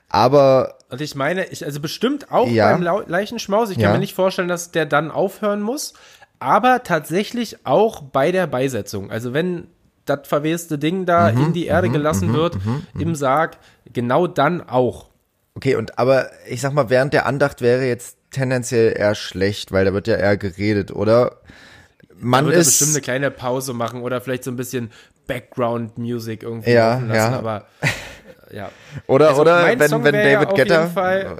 [0.10, 0.76] Aber.
[0.90, 3.94] Und ich meine, ich, also bestimmt auch ja, beim Leichenschmaus, ich kann ja.
[3.94, 5.94] mir nicht vorstellen, dass der dann aufhören muss,
[6.40, 9.12] aber tatsächlich auch bei der Beisetzung.
[9.12, 9.68] Also wenn
[10.06, 12.84] das verweste Ding da mhm, in die Erde mhm, gelassen mhm, wird, mhm.
[12.98, 13.58] im Sarg,
[13.92, 15.07] genau dann auch.
[15.58, 19.86] Okay, und aber ich sag mal, während der Andacht wäre jetzt tendenziell eher schlecht, weil
[19.86, 21.38] da wird ja eher geredet, oder?
[22.16, 24.92] Man da wird ist bestimmt eine kleine Pause machen oder vielleicht so ein bisschen
[25.26, 27.40] Background Music irgendwie ja, lassen, ja.
[27.40, 27.66] aber
[28.52, 28.70] ja.
[29.08, 30.92] Oder also oder wenn Song wenn David Getter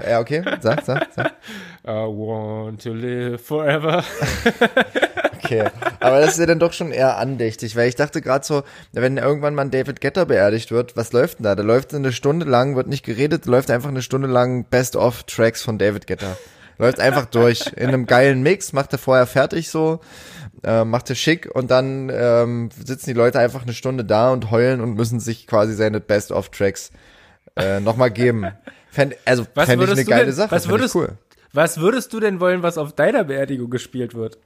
[0.10, 1.34] Ja, okay, sag, sag, sag.
[1.86, 4.04] I want to live forever.
[5.44, 5.70] Okay,
[6.00, 9.18] aber das ist ja dann doch schon eher andächtig, weil ich dachte gerade so, wenn
[9.18, 11.56] irgendwann mal David Getter beerdigt wird, was läuft denn da?
[11.56, 15.78] Da läuft eine Stunde lang, wird nicht geredet, läuft einfach eine Stunde lang Best-of-Tracks von
[15.78, 16.38] David Getter.
[16.80, 17.66] Läuft einfach durch.
[17.76, 20.00] In einem geilen Mix, macht er vorher fertig so,
[20.64, 24.52] äh, macht er schick und dann ähm, sitzen die Leute einfach eine Stunde da und
[24.52, 26.92] heulen und müssen sich quasi seine Best-of-Tracks
[27.56, 28.48] äh, nochmal geben.
[28.92, 30.52] Fänd, also fände ich eine geile denn, Sache.
[30.52, 31.10] Was würdest, cool.
[31.54, 34.38] was würdest du denn wollen, was auf deiner Beerdigung gespielt wird?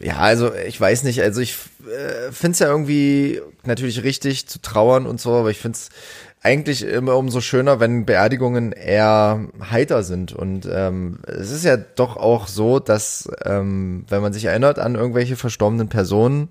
[0.00, 4.60] Ja, also ich weiß nicht, also ich äh, finde es ja irgendwie natürlich richtig zu
[4.60, 5.90] trauern und so, aber ich finde es
[6.42, 10.32] eigentlich immer umso schöner, wenn Beerdigungen eher heiter sind.
[10.32, 14.96] Und ähm, es ist ja doch auch so, dass ähm, wenn man sich erinnert an
[14.96, 16.48] irgendwelche verstorbenen Personen,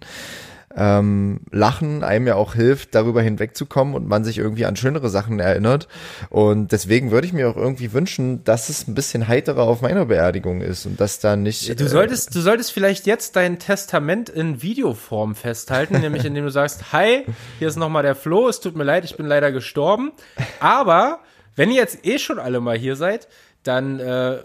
[0.76, 5.40] ähm, Lachen einem ja auch hilft, darüber hinwegzukommen und man sich irgendwie an schönere Sachen
[5.40, 5.88] erinnert.
[6.30, 10.06] Und deswegen würde ich mir auch irgendwie wünschen, dass es ein bisschen heiterer auf meiner
[10.06, 11.80] Beerdigung ist und dass da nicht.
[11.80, 16.94] Du solltest, du solltest vielleicht jetzt dein Testament in Videoform festhalten, nämlich indem du sagst,
[16.94, 17.26] hi,
[17.60, 20.12] hier ist nochmal der Flo, es tut mir leid, ich bin leider gestorben.
[20.60, 21.20] Aber
[21.56, 23.28] wenn ihr jetzt eh schon alle mal hier seid,
[23.64, 24.40] dann äh,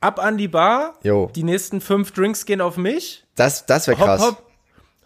[0.00, 0.94] ab an die Bar.
[1.02, 1.30] Jo.
[1.34, 3.24] Die nächsten fünf Drinks gehen auf mich.
[3.34, 4.20] Das, das wäre krass.
[4.20, 4.47] Hopp, hopp,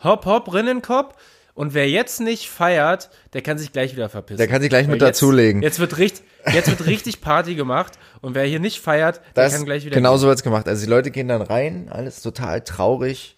[0.02, 1.14] hopp, hopp, Rinnenkopf.
[1.54, 4.38] Und wer jetzt nicht feiert, der kann sich gleich wieder verpissen.
[4.38, 5.60] Der kann sich gleich mit jetzt- dazulegen.
[5.60, 7.92] Jetzt wird richtig, jetzt wird richtig Party gemacht.
[8.22, 9.94] Und wer hier nicht feiert, der Das, kann gleich wieder.
[9.94, 10.66] genau so wird's gemacht.
[10.66, 13.36] Also die Leute gehen dann rein, alles total traurig.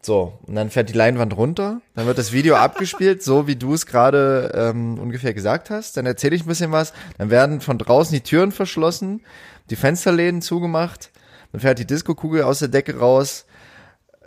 [0.00, 3.74] So, und dann fährt die Leinwand runter, dann wird das Video abgespielt, so wie du
[3.74, 5.96] es gerade ähm, ungefähr gesagt hast.
[5.98, 6.92] Dann erzähle ich ein bisschen was.
[7.18, 9.20] Dann werden von draußen die Türen verschlossen,
[9.70, 11.10] die Fensterläden zugemacht,
[11.52, 13.44] dann fährt die Diskokugel aus der Decke raus,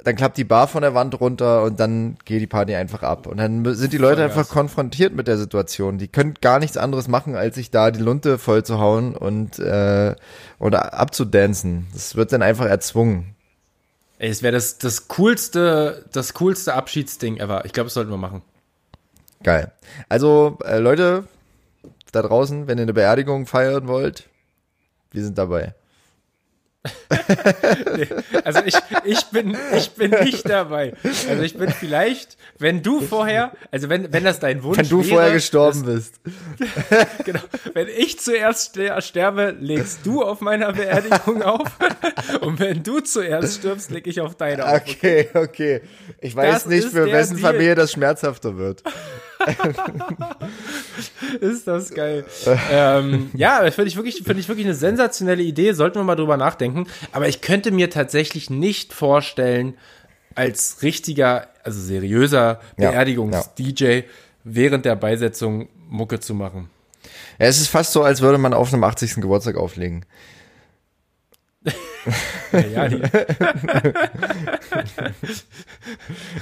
[0.06, 3.26] dann klappt die Bar von der Wand runter und dann geht die Party einfach ab.
[3.26, 5.98] Und dann sind die Leute einfach konfrontiert mit der Situation.
[5.98, 9.58] Die können gar nichts anderes machen, als sich da die Lunte voll zu hauen und
[9.58, 10.14] äh,
[10.60, 11.88] oder abzudancen.
[11.92, 13.36] Das wird dann einfach erzwungen.
[14.20, 17.66] Ey, es wäre das, das coolste, das coolste Abschiedsding ever.
[17.66, 18.44] Ich glaube, das sollten wir machen.
[19.42, 19.72] Geil.
[20.08, 21.24] Also, äh, Leute
[22.12, 24.30] da draußen, wenn ihr eine Beerdigung feiern wollt,
[25.10, 25.74] wir sind dabei.
[28.44, 28.76] Also ich,
[29.06, 30.94] ich bin, ich bin nicht dabei.
[31.30, 35.00] Also ich bin vielleicht, wenn du vorher, also wenn, wenn das dein Wunsch Wenn du
[35.00, 36.20] wäre, vorher gestorben bist.
[36.60, 37.40] dass, genau,
[37.74, 41.68] wenn ich zuerst ster- sterbe, legst du auf meiner Beerdigung auf.
[42.42, 44.82] Und wenn du zuerst stirbst, leg ich auf deine auf.
[44.82, 45.82] Okay, okay.
[46.22, 47.52] Ich weiß Das nicht, ist für wessen Deal.
[47.54, 48.84] Familie das schmerzhafter wird.
[51.42, 52.26] Ist das geil.
[52.72, 55.74] ähm, ja, das finde ich wirklich, finde ich wirklich eine sensationelle Idee.
[55.74, 56.88] Sollten wir mal drüber nachdenken.
[57.12, 59.76] Aber ich könnte mir tatsächlich nicht vorstellen,
[60.36, 64.02] als richtiger, also seriöser Ja, Beerdigungs-DJ
[64.44, 66.70] während der Beisetzung Mucke zu machen.
[67.40, 69.16] Ja, es ist fast so, als würde man auf einem 80.
[69.16, 70.06] Geburtstag auflegen.
[72.52, 72.90] Ja, ja,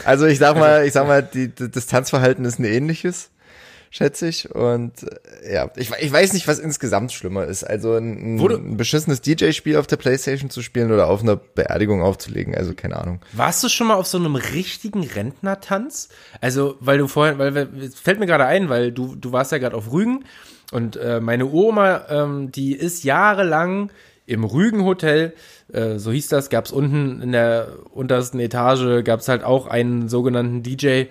[0.05, 3.29] Also ich sag mal, ich sag mal, die, die Distanzverhalten ist ein ähnliches,
[3.89, 4.53] schätze ich.
[4.53, 5.03] Und
[5.43, 7.63] äh, ja, ich, ich weiß nicht, was insgesamt schlimmer ist.
[7.63, 12.55] Also ein, ein beschissenes DJ-Spiel auf der Playstation zu spielen oder auf einer Beerdigung aufzulegen.
[12.55, 13.21] Also keine Ahnung.
[13.31, 16.09] warst du schon mal auf so einem richtigen Rentnertanz?
[16.41, 19.75] Also, weil du vorhin, weil fällt mir gerade ein, weil du, du warst ja gerade
[19.75, 20.25] auf Rügen
[20.73, 23.91] und äh, meine Oma, ähm, die ist jahrelang
[24.25, 25.33] im Rügenhotel,
[25.73, 29.67] äh, so hieß das, gab es unten in der untersten Etage, gab es halt auch
[29.67, 31.03] einen sogenannten DJ,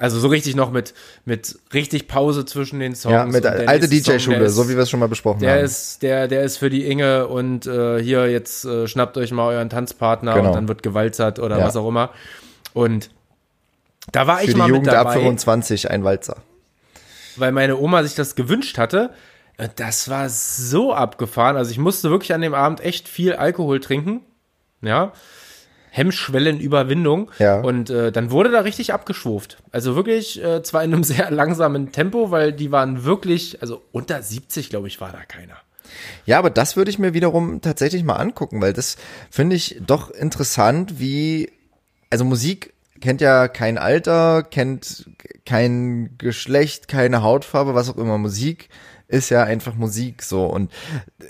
[0.00, 0.92] also so richtig noch mit,
[1.24, 3.12] mit richtig Pause zwischen den Songs.
[3.12, 5.64] Ja, mit alte DJ-Schule, so wie wir es schon mal besprochen der haben.
[5.64, 9.46] ist, der, der ist für die Inge und äh, hier jetzt äh, schnappt euch mal
[9.54, 10.48] euren Tanzpartner Genau.
[10.48, 11.64] und dann wird gewalzert oder Ja.
[11.66, 12.10] was auch immer.
[12.74, 13.10] Und
[14.10, 16.38] da war ich Für die mal Jugend mit ab dabei, 25 ein Walzer.
[17.36, 19.10] weil meine Oma sich das gewünscht hatte.
[19.76, 21.56] Das war so abgefahren.
[21.56, 24.22] Also ich musste wirklich an dem Abend echt viel Alkohol trinken.
[24.82, 25.12] Ja.
[25.90, 27.30] Hemmschwellenüberwindung.
[27.38, 27.60] Ja.
[27.60, 29.58] Und äh, dann wurde da richtig abgeschwurft.
[29.72, 34.22] Also wirklich, äh, zwar in einem sehr langsamen Tempo, weil die waren wirklich, also unter
[34.22, 35.56] 70, glaube ich, war da keiner.
[36.24, 38.96] Ja, aber das würde ich mir wiederum tatsächlich mal angucken, weil das
[39.30, 41.50] finde ich doch interessant, wie,
[42.10, 45.10] also Musik kennt ja kein Alter, kennt
[45.44, 48.18] kein Geschlecht, keine Hautfarbe, was auch immer.
[48.18, 48.68] Musik
[49.10, 50.70] ist ja einfach Musik so und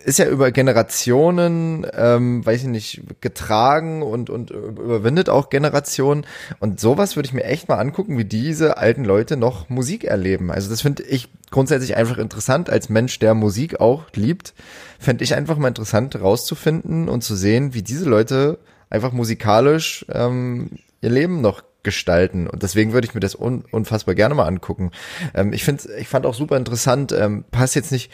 [0.05, 6.27] ist ja über Generationen, ähm, weiß ich nicht, getragen und, und überwindet auch Generationen.
[6.59, 10.51] Und sowas würde ich mir echt mal angucken, wie diese alten Leute noch Musik erleben.
[10.51, 14.55] Also das finde ich grundsätzlich einfach interessant als Mensch, der Musik auch liebt,
[14.99, 18.59] fände ich einfach mal interessant rauszufinden und zu sehen, wie diese Leute
[18.91, 20.71] einfach musikalisch ähm,
[21.01, 22.47] ihr Leben noch gestalten.
[22.47, 24.91] Und deswegen würde ich mir das un unfassbar gerne mal angucken.
[25.35, 28.11] Ähm, ich finde, ich fand auch super interessant, ähm, passt jetzt nicht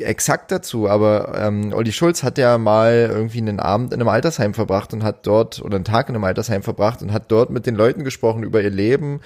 [0.00, 4.54] exakt dazu, aber ähm, Olli Schulz hat ja mal irgendwie einen Abend in einem Altersheim
[4.54, 7.66] verbracht und hat dort oder einen Tag in einem Altersheim verbracht und hat dort mit
[7.66, 9.20] den Leuten gesprochen über ihr Leben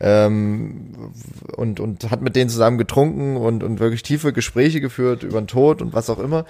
[0.00, 1.12] ähm,
[1.56, 5.46] und und hat mit denen zusammen getrunken und und wirklich tiefe Gespräche geführt über den
[5.46, 6.44] Tod und was auch immer.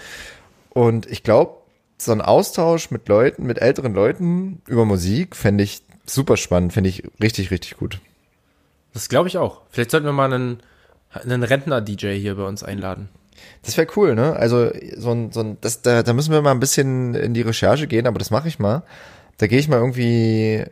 [0.71, 1.57] Und ich glaube,
[1.99, 6.89] so ein Austausch mit Leuten, mit älteren Leuten über Musik fände ich super spannend, fände
[6.89, 8.01] ich richtig richtig gut.
[8.93, 9.63] Das glaube ich auch.
[9.71, 10.61] Vielleicht sollten wir mal einen,
[11.11, 13.09] einen Rentner-DJ hier bei uns einladen.
[13.63, 14.35] Das wäre cool, ne?
[14.35, 17.43] Also so ein, so ein das, da, da müssen wir mal ein bisschen in die
[17.43, 18.83] Recherche gehen, aber das mache ich mal.
[19.37, 20.65] Da gehe ich mal irgendwie,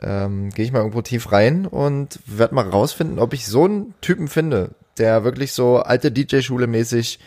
[0.00, 3.94] ähm, gehe ich mal irgendwo tief rein und werde mal rausfinden, ob ich so einen
[4.00, 7.18] Typen finde, der wirklich so alte DJ-Schule mäßig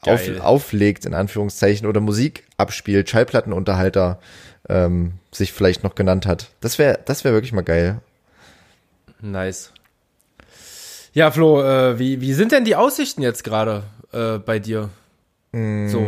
[0.00, 4.20] auf, auflegt, in Anführungszeichen, oder Musik abspielt, Schallplattenunterhalter
[4.68, 6.50] ähm, sich vielleicht noch genannt hat.
[6.60, 8.00] Das wäre das wäre wirklich mal geil.
[9.20, 9.72] Nice.
[11.12, 14.90] Ja, Flo, äh, wie, wie sind denn die Aussichten jetzt gerade äh, bei dir?
[15.50, 16.06] So.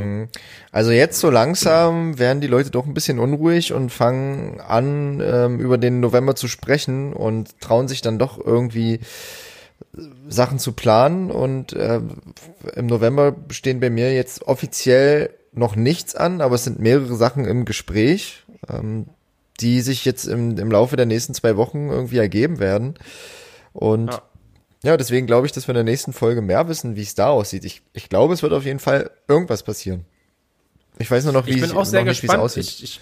[0.70, 5.58] Also jetzt so langsam werden die Leute doch ein bisschen unruhig und fangen an, ähm,
[5.58, 9.00] über den November zu sprechen und trauen sich dann doch irgendwie
[10.28, 11.30] Sachen zu planen.
[11.30, 12.00] Und äh,
[12.76, 17.46] im November stehen bei mir jetzt offiziell noch nichts an, aber es sind mehrere Sachen
[17.46, 19.06] im Gespräch, ähm,
[19.60, 22.94] die sich jetzt im, im Laufe der nächsten zwei Wochen irgendwie ergeben werden.
[23.72, 24.22] Und ja.
[24.82, 27.28] Ja, deswegen glaube ich, dass wir in der nächsten Folge mehr wissen, wie es da
[27.28, 27.64] aussieht.
[27.64, 30.06] Ich, ich glaube, es wird auf jeden Fall irgendwas passieren.
[30.98, 32.56] Ich weiß nur noch, wie ich bin auch sehr nicht, gespannt.
[32.56, 33.00] Ich, ich,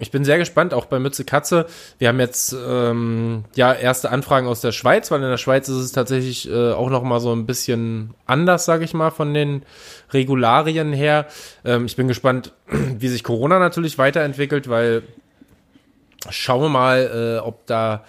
[0.00, 1.66] ich, bin sehr gespannt, auch bei Mütze Katze.
[1.98, 5.76] Wir haben jetzt ähm, ja erste Anfragen aus der Schweiz, weil in der Schweiz ist
[5.76, 9.62] es tatsächlich äh, auch noch mal so ein bisschen anders, sage ich mal, von den
[10.12, 11.26] Regularien her.
[11.64, 15.02] Ähm, ich bin gespannt, wie sich Corona natürlich weiterentwickelt, weil
[16.28, 18.04] schauen wir mal, äh, ob da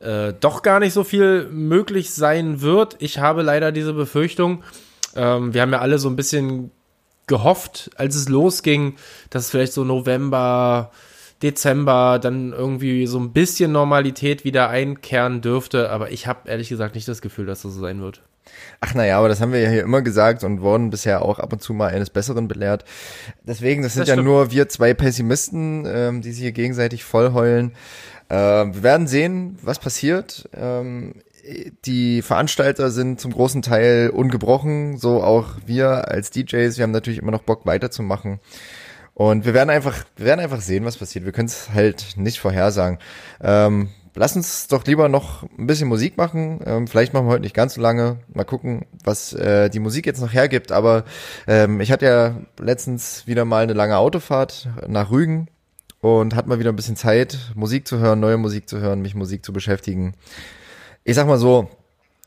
[0.00, 2.96] äh, doch gar nicht so viel möglich sein wird.
[2.98, 4.64] Ich habe leider diese Befürchtung.
[5.14, 6.70] Ähm, wir haben ja alle so ein bisschen
[7.26, 8.96] gehofft, als es losging,
[9.30, 10.90] dass vielleicht so November,
[11.42, 15.90] Dezember dann irgendwie so ein bisschen Normalität wieder einkehren dürfte.
[15.90, 18.22] Aber ich habe ehrlich gesagt nicht das Gefühl, dass das so sein wird.
[18.80, 21.52] Ach naja, aber das haben wir ja hier immer gesagt und wurden bisher auch ab
[21.52, 22.84] und zu mal eines Besseren belehrt.
[23.46, 27.72] Deswegen, das sind das ja nur wir zwei Pessimisten, ähm, die sich hier gegenseitig vollheulen.
[28.28, 30.48] Äh, wir werden sehen, was passiert.
[30.54, 31.14] Ähm,
[31.84, 36.76] die Veranstalter sind zum großen Teil ungebrochen, so auch wir als DJs.
[36.76, 38.40] Wir haben natürlich immer noch Bock weiterzumachen.
[39.14, 41.24] Und wir werden einfach, wir werden einfach sehen, was passiert.
[41.24, 42.98] Wir können es halt nicht vorhersagen.
[43.40, 46.60] Ähm, lass uns doch lieber noch ein bisschen Musik machen.
[46.64, 48.20] Ähm, vielleicht machen wir heute nicht ganz so lange.
[48.32, 50.72] Mal gucken, was äh, die Musik jetzt noch hergibt.
[50.72, 51.04] Aber
[51.46, 55.48] ähm, ich hatte ja letztens wieder mal eine lange Autofahrt nach Rügen
[56.00, 59.14] und hat mal wieder ein bisschen Zeit, Musik zu hören, neue Musik zu hören, mich
[59.14, 60.14] Musik zu beschäftigen.
[61.04, 61.68] Ich sag mal so,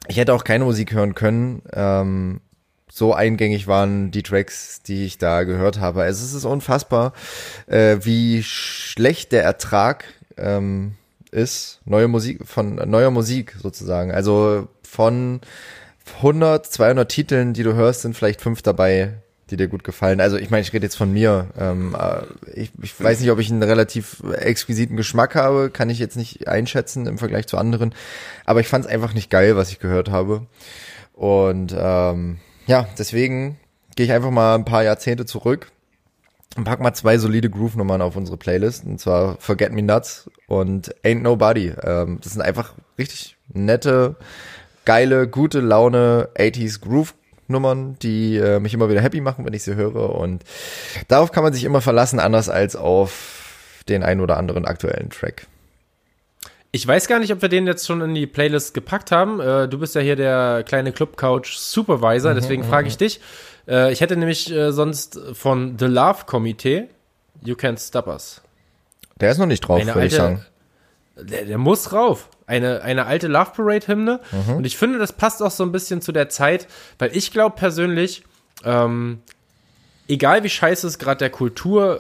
[0.08, 1.62] ich hätte auch keine Musik hören können.
[1.74, 2.42] Ähm,
[2.96, 6.04] so eingängig waren die Tracks, die ich da gehört habe.
[6.04, 7.12] Also es ist unfassbar,
[7.68, 10.06] äh, wie schlecht der Ertrag
[10.38, 10.94] ähm,
[11.30, 14.14] ist, neue Musik, von neuer Musik sozusagen.
[14.14, 15.42] Also von
[16.20, 19.16] 100, 200 Titeln, die du hörst, sind vielleicht fünf dabei,
[19.50, 20.22] die dir gut gefallen?
[20.22, 21.48] Also ich meine, ich rede jetzt von mir.
[21.60, 22.22] Ähm, äh,
[22.58, 26.48] ich, ich weiß nicht, ob ich einen relativ exquisiten Geschmack habe, kann ich jetzt nicht
[26.48, 27.94] einschätzen im Vergleich zu anderen.
[28.46, 30.46] Aber ich fand es einfach nicht geil, was ich gehört habe.
[31.12, 33.60] Und ähm, ja, deswegen
[33.96, 35.72] gehe ich einfach mal ein paar Jahrzehnte zurück
[36.56, 38.86] und pack mal zwei solide Groove-Nummern auf unsere Playlist.
[38.86, 41.74] Und zwar Forget Me Nuts und Ain't Nobody.
[41.84, 44.16] Ähm, das sind einfach richtig nette,
[44.86, 47.14] geile, gute Laune 80s Groove
[47.48, 50.16] Nummern, die äh, mich immer wieder happy machen, wenn ich sie höre.
[50.16, 50.44] Und
[51.08, 55.48] darauf kann man sich immer verlassen, anders als auf den ein oder anderen aktuellen Track.
[56.76, 59.40] Ich weiß gar nicht, ob wir den jetzt schon in die Playlist gepackt haben.
[59.40, 62.96] Äh, du bist ja hier der kleine Club Couch Supervisor, mhm, deswegen mhm, frage ich
[62.96, 62.98] mhm.
[62.98, 63.22] dich.
[63.66, 66.90] Äh, ich hätte nämlich äh, sonst von The Love Committee
[67.46, 68.42] You Can't Stop Us.
[69.22, 70.46] Der ist noch nicht drauf, würde ich sagen.
[71.16, 74.20] Der, der muss drauf eine, eine alte Love Parade-Hymne.
[74.34, 74.56] Mhm.
[74.58, 76.68] Und ich finde, das passt auch so ein bisschen zu der Zeit,
[77.00, 78.26] weil ich glaube persönlich,
[78.66, 79.22] ähm,
[80.08, 82.00] egal wie scheiße es gerade der Kultur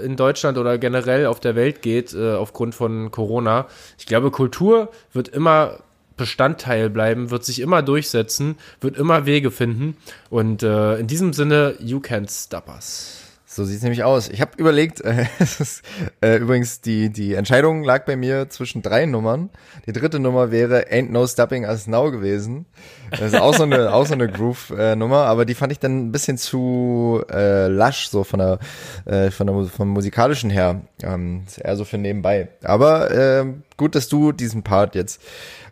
[0.00, 3.66] äh, in Deutschland oder generell auf der Welt geht, äh, aufgrund von Corona,
[3.98, 5.78] ich glaube, Kultur wird immer
[6.16, 9.96] Bestandteil bleiben, wird sich immer durchsetzen, wird immer Wege finden.
[10.30, 13.23] Und äh, in diesem Sinne, you can't stop us.
[13.54, 14.28] So sieht's nämlich aus.
[14.30, 15.82] Ich habe überlegt, äh, ist,
[16.20, 19.48] äh, übrigens die die Entscheidung lag bei mir zwischen drei Nummern.
[19.86, 22.66] Die dritte Nummer wäre Ain't No Stopping Us Now gewesen.
[23.12, 26.06] Das ist auch so eine auch so eine Groove äh, aber die fand ich dann
[26.06, 28.58] ein bisschen zu äh, lasch so von der
[29.04, 32.48] äh, von der vom musikalischen her, ähm, eher so für nebenbei.
[32.64, 33.44] Aber äh,
[33.76, 35.22] gut, dass du diesen Part jetzt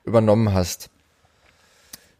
[0.04, 0.88] übernommen hast.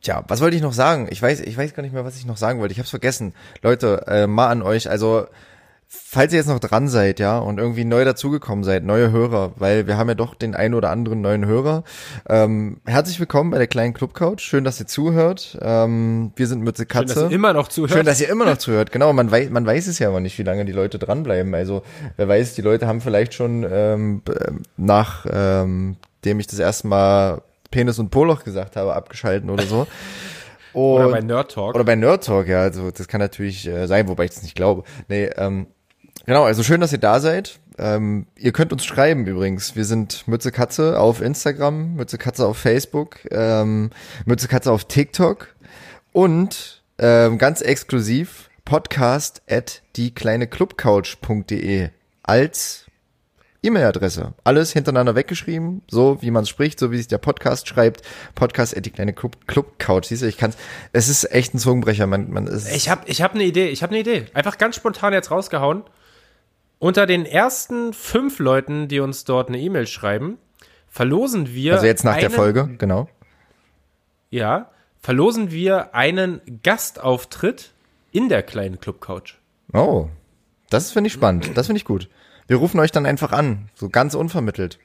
[0.00, 1.06] Tja, was wollte ich noch sagen?
[1.10, 2.72] Ich weiß, ich weiß gar nicht mehr, was ich noch sagen wollte.
[2.72, 3.32] Ich habe es vergessen.
[3.62, 4.90] Leute, äh, mal an euch.
[4.90, 5.28] Also
[5.93, 9.86] falls ihr jetzt noch dran seid, ja, und irgendwie neu dazugekommen seid, neue Hörer, weil
[9.86, 11.84] wir haben ja doch den einen oder anderen neuen Hörer.
[12.28, 14.40] Ähm, herzlich willkommen bei der kleinen Club Couch.
[14.40, 15.59] Schön, dass ihr zuhört.
[15.61, 17.14] Ähm, wir sind Mütze Katze.
[17.14, 17.93] Schön, dass ihr immer noch zuhört.
[17.93, 18.90] Schön, dass ihr immer noch zuhört.
[18.90, 21.55] Genau, man weiß, man weiß es ja aber nicht, wie lange die Leute dranbleiben.
[21.55, 21.82] Also
[22.16, 24.22] wer weiß, die Leute haben vielleicht schon ähm,
[24.76, 29.86] nach ähm, dem ich das erste Mal Penis und Poloch gesagt habe, abgeschalten oder so.
[30.72, 31.74] Und, oder bei Nerd Talk.
[31.74, 32.61] Oder bei Nerd Talk, ja.
[32.61, 34.84] Also das kann natürlich äh, sein, wobei ich das nicht glaube.
[35.09, 35.66] Nee, ähm,
[36.26, 37.58] Genau, also schön, dass ihr da seid.
[37.78, 39.74] Ähm, ihr könnt uns schreiben übrigens.
[39.74, 43.90] Wir sind Mütze Katze auf Instagram, Mütze Katze auf Facebook, ähm,
[44.24, 45.48] Mütze Katze auf TikTok
[46.12, 51.88] und ähm, ganz exklusiv podcast at diekleineclubcouch.de
[52.22, 52.86] als
[53.64, 54.34] E-Mail-Adresse.
[54.44, 58.02] Alles hintereinander weggeschrieben, so wie man es spricht, so wie sich der Podcast schreibt.
[58.34, 60.06] Podcast at die kleine Club, Club Couch.
[60.06, 60.56] Siehst du, ich kann's.
[60.92, 62.06] Es ist echt ein Zungenbrecher.
[62.06, 62.70] Man, man ist.
[62.74, 63.68] Ich habe, ich habe eine Idee.
[63.68, 64.26] Ich habe eine Idee.
[64.34, 65.84] Einfach ganz spontan jetzt rausgehauen.
[66.83, 70.39] Unter den ersten fünf Leuten, die uns dort eine E-Mail schreiben,
[70.89, 71.74] verlosen wir.
[71.74, 73.09] Also jetzt nach einen, der Folge, genau.
[74.30, 74.68] Ja,
[74.99, 77.70] verlosen wir einen Gastauftritt
[78.11, 79.35] in der kleinen Club Couch.
[79.72, 80.09] Oh,
[80.70, 81.53] das finde ich spannend.
[81.55, 82.09] Das finde ich gut.
[82.49, 84.80] Wir rufen euch dann einfach an, so ganz unvermittelt.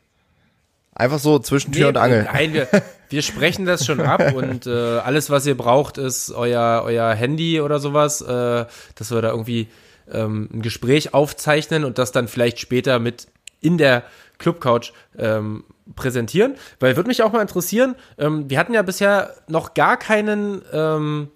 [0.94, 2.30] Einfach so zwischen Tür Nee, und Angel.
[2.32, 2.68] Nein, wir,
[3.10, 7.60] wir sprechen das schon ab und äh, alles, was ihr braucht, ist euer, euer Handy
[7.60, 9.68] oder sowas, äh, dass wir da irgendwie
[10.12, 13.28] ähm, ein Gespräch aufzeichnen und das dann vielleicht später mit
[13.60, 14.04] in der
[14.38, 15.64] Clubcouch ähm,
[15.96, 16.56] präsentieren.
[16.80, 21.30] Weil würde mich auch mal interessieren, ähm, wir hatten ja bisher noch gar keinen ähm,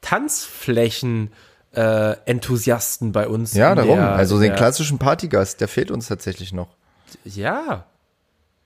[0.00, 1.32] Tanzflächen
[1.72, 3.54] äh, Enthusiasten bei uns.
[3.54, 3.96] Ja, darum.
[3.96, 6.68] Der, also den klassischen Partygast, der fehlt uns tatsächlich noch.
[7.24, 7.86] Ja.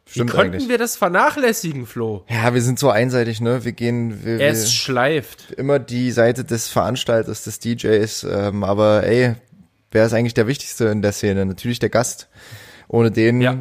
[0.06, 0.68] Wie Stimmt konnten eigentlich.
[0.68, 2.24] wir das vernachlässigen, Flo?
[2.28, 3.64] Ja, wir sind so einseitig, ne?
[3.64, 5.52] Wir gehen wir, wir, Es schleift.
[5.52, 8.24] immer die Seite des Veranstalters, des DJs.
[8.30, 9.34] Ähm, aber ey,
[9.90, 11.46] wer ist eigentlich der Wichtigste in der Szene?
[11.46, 12.28] Natürlich der Gast.
[12.86, 13.56] Ohne den Ja.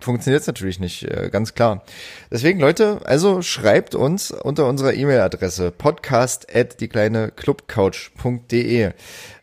[0.00, 1.82] funktioniert es natürlich nicht, äh, ganz klar.
[2.30, 8.90] Deswegen, Leute, also schreibt uns unter unserer E-Mail-Adresse podcast at die kleine clubcouch.de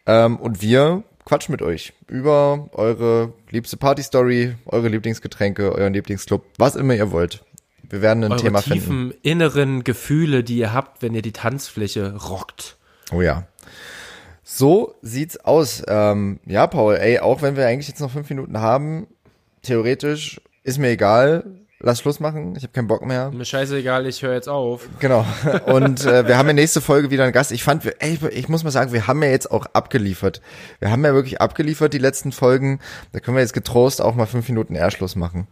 [0.05, 6.75] ähm, und wir quatschen mit euch über eure liebste Party-Story, eure Lieblingsgetränke, euren Lieblingsclub, was
[6.75, 7.43] immer ihr wollt.
[7.89, 9.13] Wir werden ein Eure Thema tiefen finden.
[9.21, 12.77] inneren Gefühle, die ihr habt, wenn ihr die Tanzfläche rockt.
[13.11, 13.45] Oh ja.
[14.43, 15.83] So sieht's aus.
[15.87, 19.07] Ähm, ja, Paul, ey, auch wenn wir eigentlich jetzt noch fünf Minuten haben,
[19.61, 21.43] theoretisch ist mir egal.
[21.85, 22.55] Lass Schluss machen.
[22.55, 23.29] Ich habe keinen Bock mehr.
[23.31, 24.87] Mir scheißegal, ich höre jetzt auf.
[24.99, 25.25] Genau.
[25.65, 27.51] Und äh, wir haben ja nächste Folge wieder einen Gast.
[27.51, 30.39] Ich fand, wir- ey, ich muss mal sagen, wir haben ja jetzt auch abgeliefert.
[30.79, 32.79] Wir haben ja wirklich abgeliefert die letzten Folgen.
[33.11, 35.45] Da können wir jetzt getrost auch mal fünf Minuten eher Schluss machen.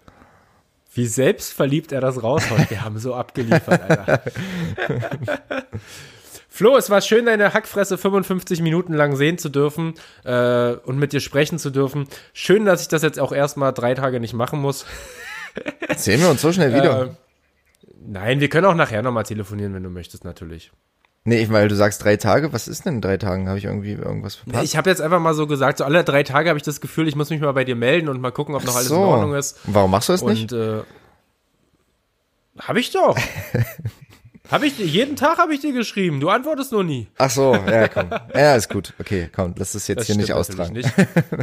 [0.93, 2.69] Wie selbstverliebt er das raushaut.
[2.69, 4.21] Wir haben so abgeliefert, Alter.
[6.49, 11.13] Flo, es war schön, deine Hackfresse 55 Minuten lang sehen zu dürfen äh, und mit
[11.13, 12.07] dir sprechen zu dürfen.
[12.33, 14.85] Schön, dass ich das jetzt auch erstmal drei Tage nicht machen muss.
[15.95, 17.03] Sehen wir uns so schnell wieder.
[17.03, 17.09] Äh,
[18.05, 20.71] nein, wir können auch nachher nochmal telefonieren, wenn du möchtest, natürlich.
[21.23, 22.53] nee, weil du sagst drei Tage.
[22.53, 23.47] Was ist denn in drei Tagen?
[23.47, 24.63] Habe ich irgendwie irgendwas verpasst?
[24.63, 27.07] Ich habe jetzt einfach mal so gesagt, so alle drei Tage habe ich das Gefühl,
[27.07, 29.35] ich muss mich mal bei dir melden und mal gucken, ob noch alles in Ordnung
[29.35, 29.59] ist.
[29.65, 30.51] Warum machst du das nicht?
[30.51, 30.81] Und äh,
[32.59, 33.17] habe ich doch.
[34.51, 36.19] habe ich dir- jeden Tag habe ich dir geschrieben.
[36.19, 37.07] Du antwortest nur nie.
[37.17, 38.09] Ach so, ja, komm.
[38.35, 38.93] Ja, ist gut.
[38.99, 40.73] Okay, komm, lass das jetzt Das hier nicht austragen.
[40.73, 40.89] Nicht.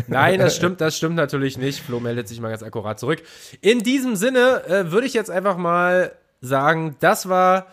[0.06, 1.80] Nein, das stimmt, das stimmt natürlich nicht.
[1.80, 3.22] Flo meldet sich mal ganz akkurat zurück.
[3.60, 7.66] In diesem Sinne äh, würde ich jetzt einfach mal sagen, das war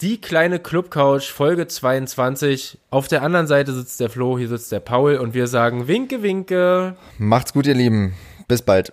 [0.00, 2.78] die kleine Clubcouch Folge 22.
[2.90, 6.22] Auf der anderen Seite sitzt der Flo, hier sitzt der Paul und wir sagen Winke,
[6.22, 6.96] Winke.
[7.18, 8.14] Macht's gut, ihr Lieben.
[8.48, 8.92] Bis bald.